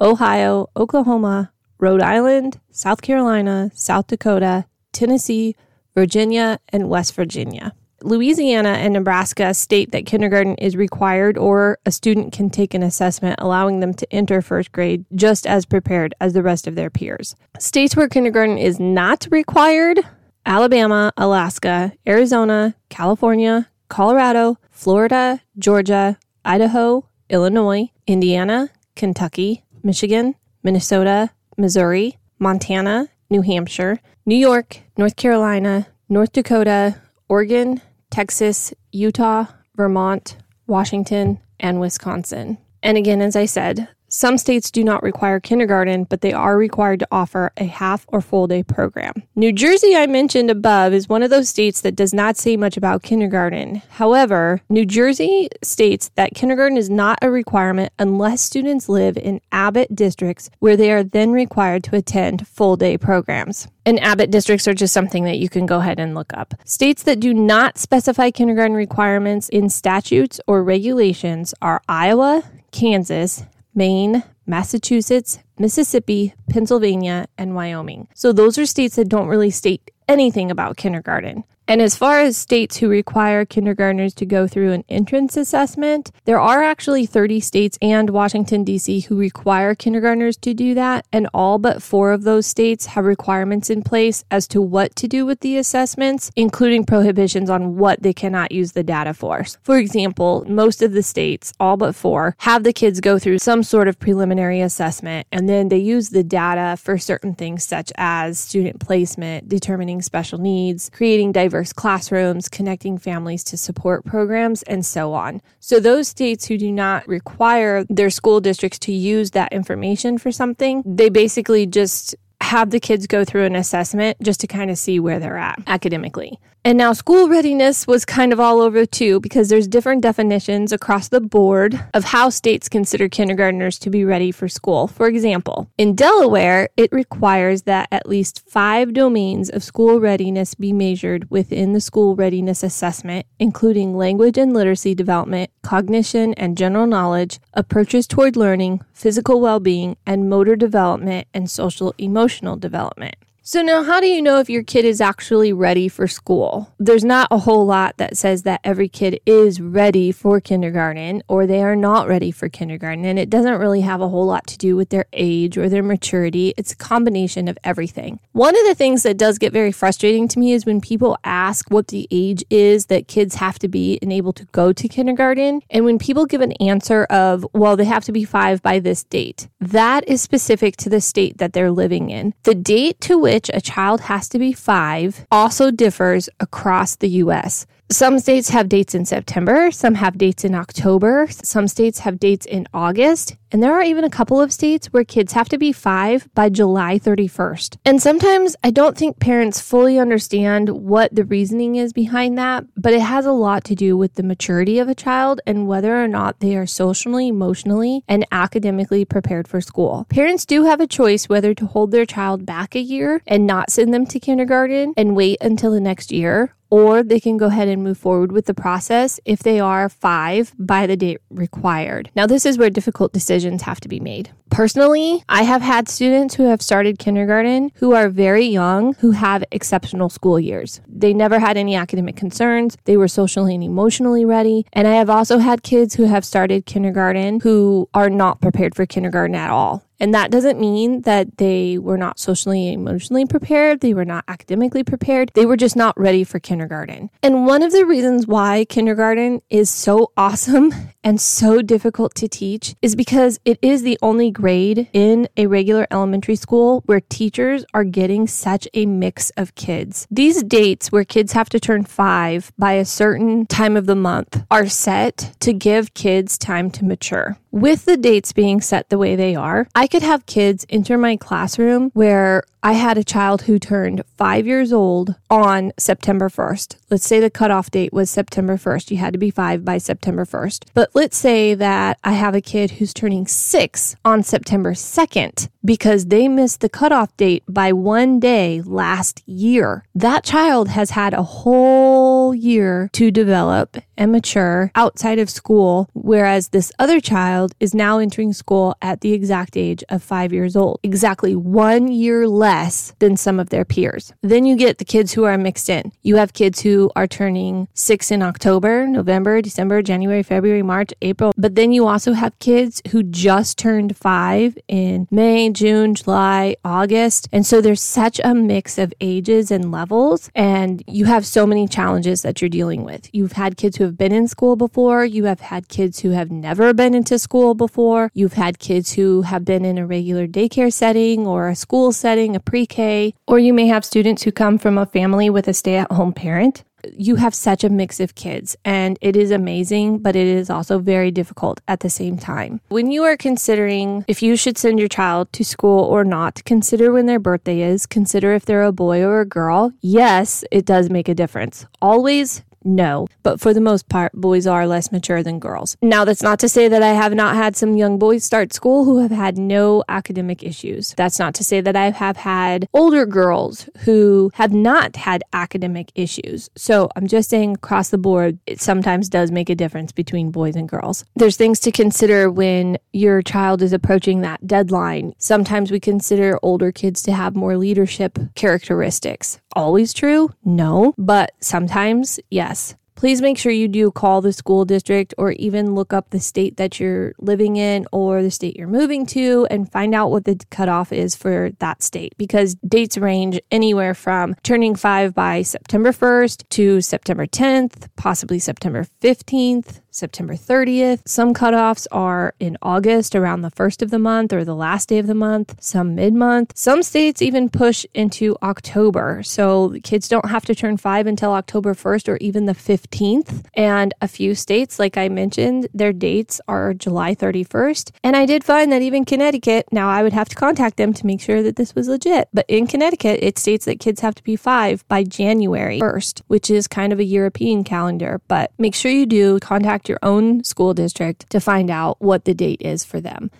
Ohio, 0.00 0.68
Oklahoma, 0.76 1.52
Rhode 1.78 2.02
Island, 2.02 2.60
South 2.72 3.02
Carolina, 3.02 3.70
South 3.72 4.08
Dakota, 4.08 4.66
Tennessee, 4.92 5.54
Virginia, 5.94 6.58
and 6.70 6.88
West 6.88 7.14
Virginia. 7.14 7.72
Louisiana 8.06 8.68
and 8.68 8.94
Nebraska 8.94 9.52
state 9.52 9.90
that 9.90 10.06
kindergarten 10.06 10.54
is 10.54 10.76
required 10.76 11.36
or 11.36 11.78
a 11.84 11.90
student 11.90 12.32
can 12.32 12.50
take 12.50 12.72
an 12.72 12.84
assessment 12.84 13.34
allowing 13.40 13.80
them 13.80 13.92
to 13.94 14.12
enter 14.12 14.40
first 14.40 14.70
grade 14.70 15.04
just 15.16 15.44
as 15.44 15.66
prepared 15.66 16.14
as 16.20 16.32
the 16.32 16.42
rest 16.42 16.68
of 16.68 16.76
their 16.76 16.88
peers. 16.88 17.34
States 17.58 17.96
where 17.96 18.08
kindergarten 18.08 18.58
is 18.58 18.78
not 18.78 19.26
required 19.32 19.98
Alabama, 20.46 21.12
Alaska, 21.16 21.92
Arizona, 22.06 22.76
California, 22.90 23.68
Colorado, 23.88 24.56
Florida, 24.70 25.42
Georgia, 25.58 26.16
Idaho, 26.44 27.08
Illinois, 27.28 27.90
Indiana, 28.06 28.70
Kentucky, 28.94 29.64
Michigan, 29.82 30.36
Minnesota, 30.62 31.30
Missouri, 31.58 32.18
Montana, 32.38 33.08
New 33.28 33.42
Hampshire, 33.42 33.98
New 34.24 34.36
York, 34.36 34.82
North 34.96 35.16
Carolina, 35.16 35.88
North 36.08 36.30
Dakota, 36.30 37.00
Oregon, 37.28 37.80
Texas, 38.16 38.72
Utah, 38.92 39.44
Vermont, 39.74 40.38
Washington, 40.66 41.38
and 41.60 41.80
Wisconsin. 41.80 42.56
And 42.82 42.96
again, 42.96 43.20
as 43.20 43.36
I 43.36 43.44
said, 43.44 43.90
some 44.16 44.38
states 44.38 44.70
do 44.70 44.82
not 44.82 45.02
require 45.02 45.38
kindergarten, 45.38 46.04
but 46.04 46.22
they 46.22 46.32
are 46.32 46.56
required 46.56 47.00
to 47.00 47.08
offer 47.12 47.52
a 47.58 47.64
half 47.64 48.06
or 48.08 48.22
full 48.22 48.46
day 48.46 48.62
program. 48.62 49.12
New 49.34 49.52
Jersey, 49.52 49.94
I 49.94 50.06
mentioned 50.06 50.50
above, 50.50 50.94
is 50.94 51.06
one 51.06 51.22
of 51.22 51.28
those 51.28 51.50
states 51.50 51.82
that 51.82 51.96
does 51.96 52.14
not 52.14 52.38
say 52.38 52.56
much 52.56 52.78
about 52.78 53.02
kindergarten. 53.02 53.82
However, 53.90 54.62
New 54.70 54.86
Jersey 54.86 55.50
states 55.62 56.10
that 56.14 56.34
kindergarten 56.34 56.78
is 56.78 56.88
not 56.88 57.18
a 57.20 57.30
requirement 57.30 57.92
unless 57.98 58.40
students 58.40 58.88
live 58.88 59.18
in 59.18 59.42
Abbott 59.52 59.94
districts 59.94 60.48
where 60.60 60.78
they 60.78 60.90
are 60.92 61.04
then 61.04 61.30
required 61.32 61.84
to 61.84 61.96
attend 61.96 62.48
full 62.48 62.76
day 62.78 62.96
programs. 62.96 63.68
And 63.84 64.02
Abbott 64.02 64.30
districts 64.30 64.66
are 64.66 64.72
just 64.72 64.94
something 64.94 65.24
that 65.24 65.36
you 65.36 65.50
can 65.50 65.66
go 65.66 65.80
ahead 65.80 66.00
and 66.00 66.14
look 66.14 66.32
up. 66.32 66.54
States 66.64 67.02
that 67.02 67.20
do 67.20 67.34
not 67.34 67.76
specify 67.76 68.30
kindergarten 68.30 68.74
requirements 68.74 69.50
in 69.50 69.68
statutes 69.68 70.40
or 70.46 70.64
regulations 70.64 71.52
are 71.60 71.82
Iowa, 71.86 72.42
Kansas, 72.72 73.44
Maine, 73.76 74.24
Massachusetts, 74.46 75.38
Mississippi, 75.58 76.34
Pennsylvania, 76.48 77.26
and 77.36 77.54
Wyoming. 77.54 78.08
So 78.14 78.32
those 78.32 78.56
are 78.56 78.64
states 78.64 78.96
that 78.96 79.10
don't 79.10 79.28
really 79.28 79.50
state 79.50 79.90
anything 80.08 80.50
about 80.50 80.78
kindergarten. 80.78 81.44
And 81.68 81.82
as 81.82 81.96
far 81.96 82.20
as 82.20 82.36
states 82.36 82.76
who 82.76 82.88
require 82.88 83.44
kindergartners 83.44 84.14
to 84.14 84.26
go 84.26 84.46
through 84.46 84.70
an 84.70 84.84
entrance 84.88 85.36
assessment, 85.36 86.12
there 86.24 86.38
are 86.38 86.62
actually 86.62 87.06
30 87.06 87.40
states 87.40 87.76
and 87.82 88.10
Washington, 88.10 88.62
D.C. 88.62 89.00
who 89.00 89.16
require 89.16 89.74
kindergartners 89.74 90.36
to 90.38 90.54
do 90.54 90.74
that. 90.74 91.06
And 91.12 91.28
all 91.34 91.58
but 91.58 91.82
four 91.82 92.12
of 92.12 92.22
those 92.22 92.46
states 92.46 92.86
have 92.86 93.04
requirements 93.04 93.68
in 93.68 93.82
place 93.82 94.24
as 94.30 94.46
to 94.48 94.62
what 94.62 94.94
to 94.96 95.08
do 95.08 95.26
with 95.26 95.40
the 95.40 95.56
assessments, 95.56 96.30
including 96.36 96.84
prohibitions 96.84 97.50
on 97.50 97.76
what 97.76 98.00
they 98.00 98.12
cannot 98.12 98.52
use 98.52 98.72
the 98.72 98.84
data 98.84 99.12
for. 99.12 99.44
For 99.64 99.76
example, 99.76 100.44
most 100.48 100.82
of 100.82 100.92
the 100.92 101.02
states, 101.02 101.52
all 101.58 101.76
but 101.76 101.96
four, 101.96 102.36
have 102.38 102.62
the 102.62 102.72
kids 102.72 103.00
go 103.00 103.18
through 103.18 103.38
some 103.38 103.64
sort 103.64 103.88
of 103.88 103.98
preliminary 103.98 104.60
assessment 104.60 105.26
and 105.32 105.48
then 105.48 105.68
they 105.68 105.78
use 105.78 106.10
the 106.10 106.22
data 106.22 106.76
for 106.76 106.96
certain 106.96 107.34
things 107.34 107.64
such 107.64 107.92
as 107.96 108.38
student 108.38 108.78
placement, 108.78 109.48
determining 109.48 110.00
special 110.00 110.38
needs, 110.38 110.90
creating 110.90 111.32
diverse 111.32 111.55
diverse 111.56 111.72
classrooms, 111.72 112.48
connecting 112.50 112.98
families 112.98 113.42
to 113.42 113.56
support 113.56 114.04
programs, 114.04 114.62
and 114.64 114.84
so 114.84 115.14
on. 115.14 115.40
So, 115.58 115.80
those 115.80 116.06
states 116.06 116.46
who 116.46 116.58
do 116.58 116.70
not 116.70 117.08
require 117.08 117.84
their 117.88 118.10
school 118.10 118.40
districts 118.40 118.78
to 118.80 118.92
use 118.92 119.30
that 119.30 119.52
information 119.54 120.18
for 120.18 120.30
something, 120.30 120.82
they 120.84 121.08
basically 121.08 121.66
just 121.66 122.14
have 122.40 122.70
the 122.70 122.80
kids 122.80 123.06
go 123.06 123.24
through 123.24 123.44
an 123.44 123.56
assessment 123.56 124.16
just 124.22 124.40
to 124.40 124.46
kind 124.46 124.70
of 124.70 124.78
see 124.78 125.00
where 125.00 125.18
they're 125.18 125.38
at 125.38 125.58
academically. 125.66 126.38
And 126.66 126.78
now 126.78 126.94
school 126.94 127.28
readiness 127.28 127.86
was 127.86 128.04
kind 128.04 128.32
of 128.32 128.40
all 128.40 128.60
over 128.60 128.84
too 128.84 129.20
because 129.20 129.48
there's 129.48 129.68
different 129.68 130.02
definitions 130.02 130.72
across 130.72 131.06
the 131.06 131.20
board 131.20 131.80
of 131.94 132.02
how 132.02 132.28
states 132.28 132.68
consider 132.68 133.08
kindergartners 133.08 133.78
to 133.78 133.88
be 133.88 134.04
ready 134.04 134.32
for 134.32 134.48
school. 134.48 134.88
For 134.88 135.06
example, 135.06 135.70
in 135.78 135.94
Delaware, 135.94 136.68
it 136.76 136.90
requires 136.90 137.62
that 137.62 137.86
at 137.92 138.08
least 138.08 138.42
five 138.50 138.94
domains 138.94 139.48
of 139.48 139.62
school 139.62 140.00
readiness 140.00 140.56
be 140.56 140.72
measured 140.72 141.30
within 141.30 141.72
the 141.72 141.80
school 141.80 142.16
readiness 142.16 142.64
assessment, 142.64 143.26
including 143.38 143.96
language 143.96 144.36
and 144.36 144.52
literacy 144.52 144.96
development, 144.96 145.52
cognition 145.62 146.34
and 146.34 146.58
general 146.58 146.88
knowledge, 146.88 147.38
approaches 147.54 148.08
toward 148.08 148.34
learning, 148.34 148.80
physical 148.92 149.40
well-being, 149.40 149.96
and 150.04 150.28
motor 150.28 150.56
development 150.56 151.28
and 151.32 151.48
social 151.48 151.94
emotional 151.96 152.25
development. 152.56 153.16
So, 153.48 153.62
now 153.62 153.84
how 153.84 154.00
do 154.00 154.08
you 154.08 154.20
know 154.20 154.40
if 154.40 154.50
your 154.50 154.64
kid 154.64 154.84
is 154.84 155.00
actually 155.00 155.52
ready 155.52 155.86
for 155.86 156.08
school? 156.08 156.74
There's 156.80 157.04
not 157.04 157.28
a 157.30 157.38
whole 157.38 157.64
lot 157.64 157.96
that 157.96 158.16
says 158.16 158.42
that 158.42 158.60
every 158.64 158.88
kid 158.88 159.20
is 159.24 159.60
ready 159.60 160.10
for 160.10 160.40
kindergarten 160.40 161.22
or 161.28 161.46
they 161.46 161.62
are 161.62 161.76
not 161.76 162.08
ready 162.08 162.32
for 162.32 162.48
kindergarten. 162.48 163.04
And 163.04 163.20
it 163.20 163.30
doesn't 163.30 163.60
really 163.60 163.82
have 163.82 164.00
a 164.00 164.08
whole 164.08 164.26
lot 164.26 164.48
to 164.48 164.58
do 164.58 164.74
with 164.74 164.88
their 164.88 165.04
age 165.12 165.56
or 165.56 165.68
their 165.68 165.84
maturity. 165.84 166.54
It's 166.56 166.72
a 166.72 166.76
combination 166.76 167.46
of 167.46 167.56
everything. 167.62 168.18
One 168.32 168.56
of 168.56 168.66
the 168.66 168.74
things 168.74 169.04
that 169.04 169.16
does 169.16 169.38
get 169.38 169.52
very 169.52 169.70
frustrating 169.70 170.26
to 170.26 170.40
me 170.40 170.50
is 170.50 170.66
when 170.66 170.80
people 170.80 171.16
ask 171.22 171.70
what 171.70 171.86
the 171.86 172.08
age 172.10 172.42
is 172.50 172.86
that 172.86 173.06
kids 173.06 173.36
have 173.36 173.60
to 173.60 173.68
be 173.68 174.00
and 174.02 174.12
able 174.12 174.32
to 174.32 174.44
go 174.46 174.72
to 174.72 174.88
kindergarten. 174.88 175.62
And 175.70 175.84
when 175.84 176.00
people 176.00 176.26
give 176.26 176.40
an 176.40 176.54
answer 176.54 177.04
of, 177.04 177.46
well, 177.52 177.76
they 177.76 177.84
have 177.84 178.06
to 178.06 178.12
be 178.12 178.24
five 178.24 178.60
by 178.60 178.80
this 178.80 179.04
date, 179.04 179.46
that 179.60 180.02
is 180.08 180.20
specific 180.20 180.76
to 180.78 180.88
the 180.88 181.00
state 181.00 181.38
that 181.38 181.52
they're 181.52 181.70
living 181.70 182.10
in. 182.10 182.34
The 182.42 182.56
date 182.56 183.00
to 183.02 183.16
which 183.16 183.35
which 183.36 183.50
a 183.52 183.60
child 183.60 184.00
has 184.00 184.30
to 184.30 184.38
be 184.38 184.50
five 184.54 185.26
also 185.30 185.70
differs 185.70 186.30
across 186.40 186.96
the 186.96 187.08
U.S. 187.24 187.66
Some 187.88 188.18
states 188.18 188.48
have 188.48 188.68
dates 188.68 188.96
in 188.96 189.04
September, 189.04 189.70
some 189.70 189.94
have 189.94 190.18
dates 190.18 190.44
in 190.44 190.56
October, 190.56 191.28
some 191.30 191.68
states 191.68 192.00
have 192.00 192.18
dates 192.18 192.44
in 192.44 192.66
August, 192.74 193.36
and 193.52 193.62
there 193.62 193.74
are 193.74 193.82
even 193.82 194.02
a 194.02 194.10
couple 194.10 194.40
of 194.40 194.52
states 194.52 194.88
where 194.88 195.04
kids 195.04 195.34
have 195.34 195.48
to 195.50 195.56
be 195.56 195.70
five 195.70 196.28
by 196.34 196.48
July 196.48 196.98
31st. 196.98 197.76
And 197.84 198.02
sometimes 198.02 198.56
I 198.64 198.72
don't 198.72 198.98
think 198.98 199.20
parents 199.20 199.60
fully 199.60 200.00
understand 200.00 200.68
what 200.70 201.14
the 201.14 201.24
reasoning 201.24 201.76
is 201.76 201.92
behind 201.92 202.36
that, 202.38 202.64
but 202.76 202.92
it 202.92 203.02
has 203.02 203.24
a 203.24 203.30
lot 203.30 203.62
to 203.64 203.76
do 203.76 203.96
with 203.96 204.14
the 204.14 204.24
maturity 204.24 204.80
of 204.80 204.88
a 204.88 204.94
child 204.94 205.40
and 205.46 205.68
whether 205.68 206.02
or 206.02 206.08
not 206.08 206.40
they 206.40 206.56
are 206.56 206.66
socially, 206.66 207.28
emotionally, 207.28 208.02
and 208.08 208.26
academically 208.32 209.04
prepared 209.04 209.46
for 209.46 209.60
school. 209.60 210.06
Parents 210.08 210.44
do 210.44 210.64
have 210.64 210.80
a 210.80 210.88
choice 210.88 211.28
whether 211.28 211.54
to 211.54 211.66
hold 211.66 211.92
their 211.92 212.04
child 212.04 212.44
back 212.44 212.74
a 212.74 212.80
year 212.80 213.22
and 213.28 213.46
not 213.46 213.70
send 213.70 213.94
them 213.94 214.06
to 214.06 214.18
kindergarten 214.18 214.92
and 214.96 215.14
wait 215.14 215.38
until 215.40 215.70
the 215.70 215.80
next 215.80 216.10
year, 216.10 216.52
or 216.70 217.02
they 217.02 217.20
can 217.20 217.36
go 217.36 217.46
ahead 217.46 217.68
and 217.68 217.82
move 217.82 217.98
forward 217.98 218.32
with 218.32 218.46
the 218.46 218.54
process 218.54 219.20
if 219.24 219.40
they 219.40 219.60
are 219.60 219.88
five 219.88 220.54
by 220.58 220.86
the 220.86 220.96
date 220.96 221.20
required. 221.30 222.10
Now, 222.16 222.26
this 222.26 222.46
is 222.46 222.58
where 222.58 222.70
difficult 222.70 223.12
decisions 223.12 223.62
have 223.62 223.80
to 223.80 223.88
be 223.88 224.00
made. 224.00 224.30
Personally, 224.50 225.22
I 225.28 225.42
have 225.42 225.62
had 225.62 225.88
students 225.88 226.34
who 226.34 226.44
have 226.44 226.62
started 226.62 226.98
kindergarten 226.98 227.72
who 227.76 227.92
are 227.92 228.08
very 228.08 228.46
young 228.46 228.94
who 228.94 229.10
have 229.10 229.44
exceptional 229.50 230.08
school 230.08 230.40
years. 230.40 230.80
They 230.88 231.12
never 231.12 231.38
had 231.38 231.56
any 231.56 231.74
academic 231.74 232.16
concerns, 232.16 232.76
they 232.84 232.96
were 232.96 233.08
socially 233.08 233.54
and 233.54 233.64
emotionally 233.64 234.24
ready. 234.24 234.66
And 234.72 234.88
I 234.88 234.94
have 234.94 235.10
also 235.10 235.38
had 235.38 235.62
kids 235.62 235.94
who 235.94 236.04
have 236.04 236.24
started 236.24 236.66
kindergarten 236.66 237.40
who 237.40 237.88
are 237.92 238.10
not 238.10 238.40
prepared 238.40 238.74
for 238.74 238.86
kindergarten 238.86 239.34
at 239.34 239.50
all. 239.50 239.85
And 239.98 240.14
that 240.14 240.30
doesn't 240.30 240.60
mean 240.60 241.02
that 241.02 241.38
they 241.38 241.78
were 241.78 241.98
not 241.98 242.18
socially 242.18 242.72
emotionally 242.72 243.24
prepared. 243.24 243.80
They 243.80 243.94
were 243.94 244.04
not 244.04 244.24
academically 244.28 244.84
prepared. 244.84 245.30
They 245.34 245.46
were 245.46 245.56
just 245.56 245.76
not 245.76 245.98
ready 245.98 246.24
for 246.24 246.38
kindergarten. 246.38 247.10
And 247.22 247.46
one 247.46 247.62
of 247.62 247.72
the 247.72 247.84
reasons 247.84 248.26
why 248.26 248.66
kindergarten 248.66 249.42
is 249.50 249.70
so 249.70 250.12
awesome 250.16 250.72
and 251.04 251.20
so 251.20 251.62
difficult 251.62 252.14
to 252.16 252.28
teach 252.28 252.74
is 252.82 252.96
because 252.96 253.38
it 253.44 253.58
is 253.62 253.82
the 253.82 253.98
only 254.02 254.30
grade 254.30 254.88
in 254.92 255.28
a 255.36 255.46
regular 255.46 255.86
elementary 255.90 256.36
school 256.36 256.82
where 256.86 257.00
teachers 257.00 257.64
are 257.72 257.84
getting 257.84 258.26
such 258.26 258.66
a 258.74 258.86
mix 258.86 259.30
of 259.30 259.54
kids. 259.54 260.06
These 260.10 260.42
dates 260.42 260.90
where 260.90 261.04
kids 261.04 261.32
have 261.32 261.48
to 261.50 261.60
turn 261.60 261.84
five 261.84 262.52
by 262.58 262.72
a 262.72 262.84
certain 262.84 263.46
time 263.46 263.76
of 263.76 263.86
the 263.86 263.94
month 263.94 264.44
are 264.50 264.68
set 264.68 265.34
to 265.40 265.52
give 265.52 265.94
kids 265.94 266.36
time 266.36 266.70
to 266.72 266.84
mature. 266.84 267.38
With 267.52 267.86
the 267.86 267.96
dates 267.96 268.32
being 268.34 268.60
set 268.60 268.90
the 268.90 268.98
way 268.98 269.16
they 269.16 269.34
are, 269.34 269.66
I 269.74 269.85
could 269.88 270.02
have 270.02 270.26
kids 270.26 270.66
enter 270.68 270.96
my 270.96 271.16
classroom 271.16 271.90
where 271.94 272.42
I 272.66 272.72
had 272.72 272.98
a 272.98 273.04
child 273.04 273.42
who 273.42 273.60
turned 273.60 274.02
five 274.16 274.44
years 274.44 274.72
old 274.72 275.14
on 275.30 275.70
September 275.78 276.28
1st. 276.28 276.74
Let's 276.90 277.06
say 277.06 277.20
the 277.20 277.30
cutoff 277.30 277.70
date 277.70 277.92
was 277.92 278.10
September 278.10 278.56
1st. 278.56 278.90
You 278.90 278.96
had 278.96 279.12
to 279.12 279.20
be 279.20 279.30
five 279.30 279.64
by 279.64 279.78
September 279.78 280.24
1st. 280.24 280.64
But 280.74 280.90
let's 280.92 281.16
say 281.16 281.54
that 281.54 282.00
I 282.02 282.14
have 282.14 282.34
a 282.34 282.40
kid 282.40 282.72
who's 282.72 282.92
turning 282.92 283.28
six 283.28 283.94
on 284.04 284.24
September 284.24 284.72
2nd 284.72 285.48
because 285.64 286.06
they 286.06 286.26
missed 286.26 286.60
the 286.60 286.68
cutoff 286.68 287.16
date 287.16 287.44
by 287.48 287.72
one 287.72 288.18
day 288.18 288.62
last 288.62 289.22
year. 289.26 289.84
That 289.94 290.24
child 290.24 290.68
has 290.68 290.90
had 290.90 291.14
a 291.14 291.22
whole 291.22 292.34
year 292.34 292.88
to 292.94 293.10
develop 293.12 293.76
and 293.98 294.12
mature 294.12 294.70
outside 294.74 295.18
of 295.18 295.30
school, 295.30 295.88
whereas 295.92 296.48
this 296.48 296.70
other 296.78 297.00
child 297.00 297.54
is 297.58 297.74
now 297.74 297.98
entering 297.98 298.32
school 298.32 298.76
at 298.80 299.00
the 299.00 299.12
exact 299.12 299.56
age 299.56 299.82
of 299.88 300.02
five 300.02 300.32
years 300.32 300.54
old. 300.54 300.78
Exactly 300.82 301.34
one 301.34 301.88
year 301.88 302.28
less 302.28 302.55
less 302.56 302.94
than 303.00 303.16
some 303.16 303.38
of 303.38 303.50
their 303.50 303.64
peers. 303.64 304.12
Then 304.22 304.46
you 304.46 304.56
get 304.56 304.78
the 304.78 304.84
kids 304.84 305.12
who 305.12 305.24
are 305.24 305.36
mixed 305.36 305.68
in. 305.68 305.92
You 306.02 306.16
have 306.16 306.32
kids 306.32 306.60
who 306.62 306.90
are 306.96 307.06
turning 307.06 307.68
six 307.74 308.10
in 308.10 308.22
October, 308.22 308.86
November, 308.86 309.42
December, 309.42 309.82
January, 309.82 310.22
February, 310.22 310.62
March, 310.62 310.92
April. 311.02 311.32
But 311.36 311.54
then 311.54 311.70
you 311.72 311.86
also 311.86 312.12
have 312.14 312.38
kids 312.38 312.80
who 312.90 313.02
just 313.02 313.58
turned 313.58 313.96
five 313.96 314.56
in 314.68 315.06
May, 315.10 315.50
June, 315.50 315.94
July, 315.94 316.56
August. 316.64 317.28
And 317.30 317.44
so 317.44 317.60
there's 317.60 317.82
such 317.82 318.20
a 318.24 318.34
mix 318.34 318.78
of 318.78 318.94
ages 319.00 319.50
and 319.50 319.70
levels. 319.70 320.30
And 320.34 320.82
you 320.86 321.04
have 321.04 321.26
so 321.26 321.46
many 321.46 321.68
challenges 321.68 322.22
that 322.22 322.40
you're 322.40 322.48
dealing 322.48 322.84
with. 322.84 323.10
You've 323.12 323.32
had 323.32 323.56
kids 323.56 323.76
who 323.76 323.84
have 323.84 323.98
been 323.98 324.12
in 324.12 324.28
school 324.28 324.56
before. 324.56 325.04
You 325.04 325.24
have 325.24 325.40
had 325.40 325.68
kids 325.68 326.00
who 326.00 326.10
have 326.10 326.30
never 326.30 326.72
been 326.72 326.94
into 326.94 327.18
school 327.18 327.54
before. 327.54 328.10
You've 328.14 328.38
had 328.44 328.58
kids 328.58 328.94
who 328.94 329.22
have 329.22 329.44
been 329.44 329.64
in 329.64 329.76
a 329.78 329.86
regular 329.86 330.26
daycare 330.26 330.72
setting 330.72 331.26
or 331.26 331.48
a 331.48 331.54
school 331.54 331.92
setting, 331.92 332.34
a 332.34 332.40
pre 332.46 332.64
K, 332.64 333.12
or 333.26 333.38
you 333.38 333.52
may 333.52 333.66
have 333.66 333.84
students 333.84 334.22
who 334.22 334.32
come 334.32 334.56
from 334.56 334.78
a 334.78 334.86
family 334.86 335.28
with 335.28 335.46
a 335.48 335.52
stay 335.52 335.76
at 335.76 335.92
home 335.92 336.14
parent. 336.14 336.64
You 336.96 337.16
have 337.16 337.34
such 337.34 337.64
a 337.64 337.68
mix 337.68 337.98
of 337.98 338.14
kids, 338.14 338.56
and 338.64 338.96
it 339.00 339.16
is 339.16 339.30
amazing, 339.30 339.98
but 339.98 340.14
it 340.14 340.26
is 340.26 340.48
also 340.48 340.78
very 340.78 341.10
difficult 341.10 341.60
at 341.66 341.80
the 341.80 341.90
same 341.90 342.16
time. 342.16 342.60
When 342.68 342.90
you 342.92 343.02
are 343.02 343.16
considering 343.16 344.04
if 344.06 344.22
you 344.22 344.36
should 344.36 344.56
send 344.56 344.78
your 344.78 344.88
child 344.88 345.32
to 345.32 345.44
school 345.44 345.84
or 345.84 346.04
not, 346.04 346.44
consider 346.44 346.92
when 346.92 347.06
their 347.06 347.18
birthday 347.18 347.60
is, 347.60 347.86
consider 347.86 348.32
if 348.34 348.44
they're 348.44 348.62
a 348.62 348.72
boy 348.72 349.02
or 349.02 349.20
a 349.20 349.26
girl. 349.26 349.72
Yes, 349.80 350.44
it 350.52 350.64
does 350.64 350.88
make 350.88 351.08
a 351.08 351.14
difference. 351.14 351.66
Always 351.82 352.44
No. 352.66 353.06
But 353.22 353.40
for 353.40 353.54
the 353.54 353.60
most 353.60 353.88
part, 353.88 354.12
boys 354.12 354.46
are 354.46 354.66
less 354.66 354.90
mature 354.90 355.22
than 355.22 355.38
girls. 355.38 355.76
Now, 355.80 356.04
that's 356.04 356.22
not 356.22 356.40
to 356.40 356.48
say 356.48 356.66
that 356.68 356.82
I 356.82 356.94
have 356.94 357.14
not 357.14 357.36
had 357.36 357.56
some 357.56 357.76
young 357.76 357.98
boys 357.98 358.24
start 358.24 358.52
school 358.52 358.84
who 358.84 358.98
have 358.98 359.12
had 359.12 359.38
no 359.38 359.84
academic 359.88 360.42
issues. 360.42 360.92
That's 360.96 361.18
not 361.18 361.34
to 361.36 361.44
say 361.44 361.60
that 361.60 361.76
I 361.76 361.90
have 361.90 362.16
had 362.16 362.68
older 362.74 363.06
girls 363.06 363.68
who 363.84 364.32
have 364.34 364.52
not 364.52 364.96
had 364.96 365.22
academic 365.32 365.92
issues. 365.94 366.50
So 366.56 366.90
I'm 366.96 367.06
just 367.06 367.30
saying 367.30 367.54
across 367.54 367.90
the 367.90 367.98
board, 367.98 368.38
it 368.46 368.60
sometimes 368.60 369.08
does 369.08 369.30
make 369.30 369.48
a 369.48 369.54
difference 369.54 369.92
between 369.92 370.32
boys 370.32 370.56
and 370.56 370.68
girls. 370.68 371.04
There's 371.14 371.36
things 371.36 371.60
to 371.60 371.70
consider 371.70 372.30
when 372.30 372.78
your 372.92 373.22
child 373.22 373.62
is 373.62 373.72
approaching 373.72 374.22
that 374.22 374.44
deadline. 374.46 375.14
Sometimes 375.18 375.70
we 375.70 375.78
consider 375.78 376.38
older 376.42 376.72
kids 376.72 377.00
to 377.04 377.12
have 377.12 377.36
more 377.36 377.56
leadership 377.56 378.18
characteristics. 378.34 379.38
Always 379.54 379.94
true? 379.94 380.30
No. 380.44 380.94
But 380.98 381.32
sometimes, 381.40 382.20
yes. 382.28 382.55
Please 382.96 383.20
make 383.20 383.36
sure 383.36 383.52
you 383.52 383.68
do 383.68 383.90
call 383.90 384.22
the 384.22 384.32
school 384.32 384.64
district 384.64 385.12
or 385.18 385.32
even 385.32 385.74
look 385.74 385.92
up 385.92 386.08
the 386.10 386.18
state 386.18 386.56
that 386.56 386.80
you're 386.80 387.12
living 387.18 387.56
in 387.56 387.86
or 387.92 388.22
the 388.22 388.30
state 388.30 388.56
you're 388.56 388.66
moving 388.66 389.04
to 389.04 389.46
and 389.50 389.70
find 389.70 389.94
out 389.94 390.10
what 390.10 390.24
the 390.24 390.40
cutoff 390.50 390.94
is 390.94 391.14
for 391.14 391.50
that 391.58 391.82
state 391.82 392.14
because 392.16 392.54
dates 392.66 392.96
range 392.96 393.38
anywhere 393.50 393.92
from 393.92 394.34
turning 394.42 394.74
five 394.74 395.14
by 395.14 395.42
September 395.42 395.92
1st 395.92 396.48
to 396.48 396.80
September 396.80 397.26
10th, 397.26 397.88
possibly 397.96 398.38
September 398.38 398.86
15th, 399.02 399.80
September 399.96 400.34
30th. 400.34 401.00
Some 401.06 401.32
cutoffs 401.32 401.86
are 401.90 402.34
in 402.38 402.58
August 402.60 403.14
around 403.14 403.40
the 403.40 403.50
first 403.50 403.80
of 403.80 403.90
the 403.90 403.98
month 403.98 404.32
or 404.32 404.44
the 404.44 404.54
last 404.54 404.90
day 404.90 404.98
of 404.98 405.06
the 405.06 405.14
month, 405.14 405.56
some 405.58 405.94
mid 405.94 406.12
month. 406.12 406.52
Some 406.54 406.82
states 406.82 407.22
even 407.22 407.48
push 407.48 407.86
into 407.94 408.36
October. 408.42 409.22
So 409.22 409.76
kids 409.82 410.08
don't 410.08 410.28
have 410.28 410.44
to 410.46 410.54
turn 410.54 410.76
five 410.76 411.06
until 411.06 411.32
October 411.32 411.74
1st 411.74 412.08
or 412.08 412.16
even 412.18 412.44
the 412.44 412.52
15th. 412.52 413.46
And 413.54 413.94
a 414.02 414.08
few 414.08 414.34
states, 414.34 414.78
like 414.78 414.98
I 414.98 415.08
mentioned, 415.08 415.68
their 415.72 415.92
dates 415.92 416.40
are 416.46 416.74
July 416.74 417.14
31st. 417.14 417.92
And 418.04 418.16
I 418.16 418.26
did 418.26 418.44
find 418.44 418.70
that 418.72 418.82
even 418.82 419.04
Connecticut, 419.04 419.66
now 419.72 419.88
I 419.88 420.02
would 420.02 420.12
have 420.12 420.28
to 420.28 420.36
contact 420.36 420.76
them 420.76 420.92
to 420.92 421.06
make 421.06 421.20
sure 421.20 421.42
that 421.42 421.56
this 421.56 421.74
was 421.74 421.88
legit. 421.88 422.28
But 422.34 422.44
in 422.48 422.66
Connecticut, 422.66 423.20
it 423.22 423.38
states 423.38 423.64
that 423.64 423.80
kids 423.80 424.00
have 424.00 424.14
to 424.16 424.22
be 424.22 424.36
five 424.36 424.86
by 424.88 425.04
January 425.04 425.80
1st, 425.80 426.22
which 426.26 426.50
is 426.50 426.68
kind 426.68 426.92
of 426.92 427.00
a 427.00 427.04
European 427.04 427.64
calendar. 427.64 428.20
But 428.28 428.52
make 428.58 428.74
sure 428.74 428.90
you 428.90 429.06
do 429.06 429.40
contact 429.86 429.88
your 429.88 429.98
own 430.02 430.44
school 430.44 430.74
district 430.74 431.30
to 431.30 431.40
find 431.40 431.70
out 431.70 431.96
what 432.00 432.24
the 432.24 432.34
date 432.34 432.60
is 432.62 432.84
for 432.84 433.00
them. 433.00 433.30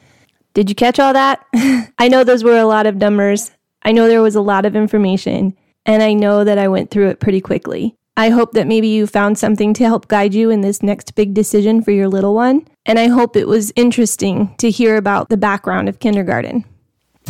Did 0.55 0.69
you 0.69 0.75
catch 0.75 0.99
all 0.99 1.13
that? 1.13 1.45
I 1.99 2.09
know 2.09 2.25
those 2.25 2.45
were 2.45 2.59
a 2.59 2.67
lot 2.67 2.87
of 2.87 2.97
numbers. 2.97 3.51
I 3.83 3.93
know 3.93 4.09
there 4.09 4.23
was 4.23 4.37
a 4.37 4.41
lot 4.41 4.67
of 4.67 4.75
information, 4.75 5.55
and 5.85 6.03
I 6.03 6.15
know 6.15 6.45
that 6.45 6.59
I 6.59 6.69
went 6.69 6.91
through 6.91 7.11
it 7.11 7.21
pretty 7.21 7.41
quickly. 7.41 7.95
I 8.19 8.31
hope 8.31 8.53
that 8.53 8.67
maybe 8.67 8.89
you 8.89 9.07
found 9.07 9.39
something 9.39 9.75
to 9.75 9.85
help 9.85 10.09
guide 10.09 10.33
you 10.33 10.51
in 10.51 10.63
this 10.63 10.83
next 10.83 11.15
big 11.15 11.35
decision 11.35 11.83
for 11.83 11.93
your 11.93 12.09
little 12.09 12.35
one, 12.35 12.67
and 12.87 12.99
I 12.99 13.09
hope 13.09 13.37
it 13.37 13.47
was 13.47 13.73
interesting 13.77 14.55
to 14.57 14.71
hear 14.71 14.97
about 14.97 15.29
the 15.29 15.37
background 15.37 15.89
of 15.89 16.01
kindergarten. 16.01 16.65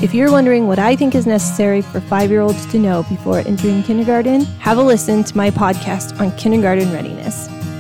If 0.01 0.15
you're 0.15 0.31
wondering 0.31 0.69
what 0.69 0.79
I 0.79 0.95
think 0.95 1.15
is 1.15 1.27
necessary 1.27 1.83
for 1.83 2.01
five 2.01 2.31
year 2.31 2.43
olds 2.43 2.67
to 2.67 2.79
know 2.79 3.03
before 3.09 3.41
entering 3.41 3.83
kindergarten, 3.83 4.45
have 4.61 4.79
a 4.79 4.83
listen 4.83 5.25
to 5.25 5.37
my 5.37 5.51
podcast 5.51 6.21
on 6.21 6.37
kindergarten 6.37 6.93
readiness. 6.93 7.49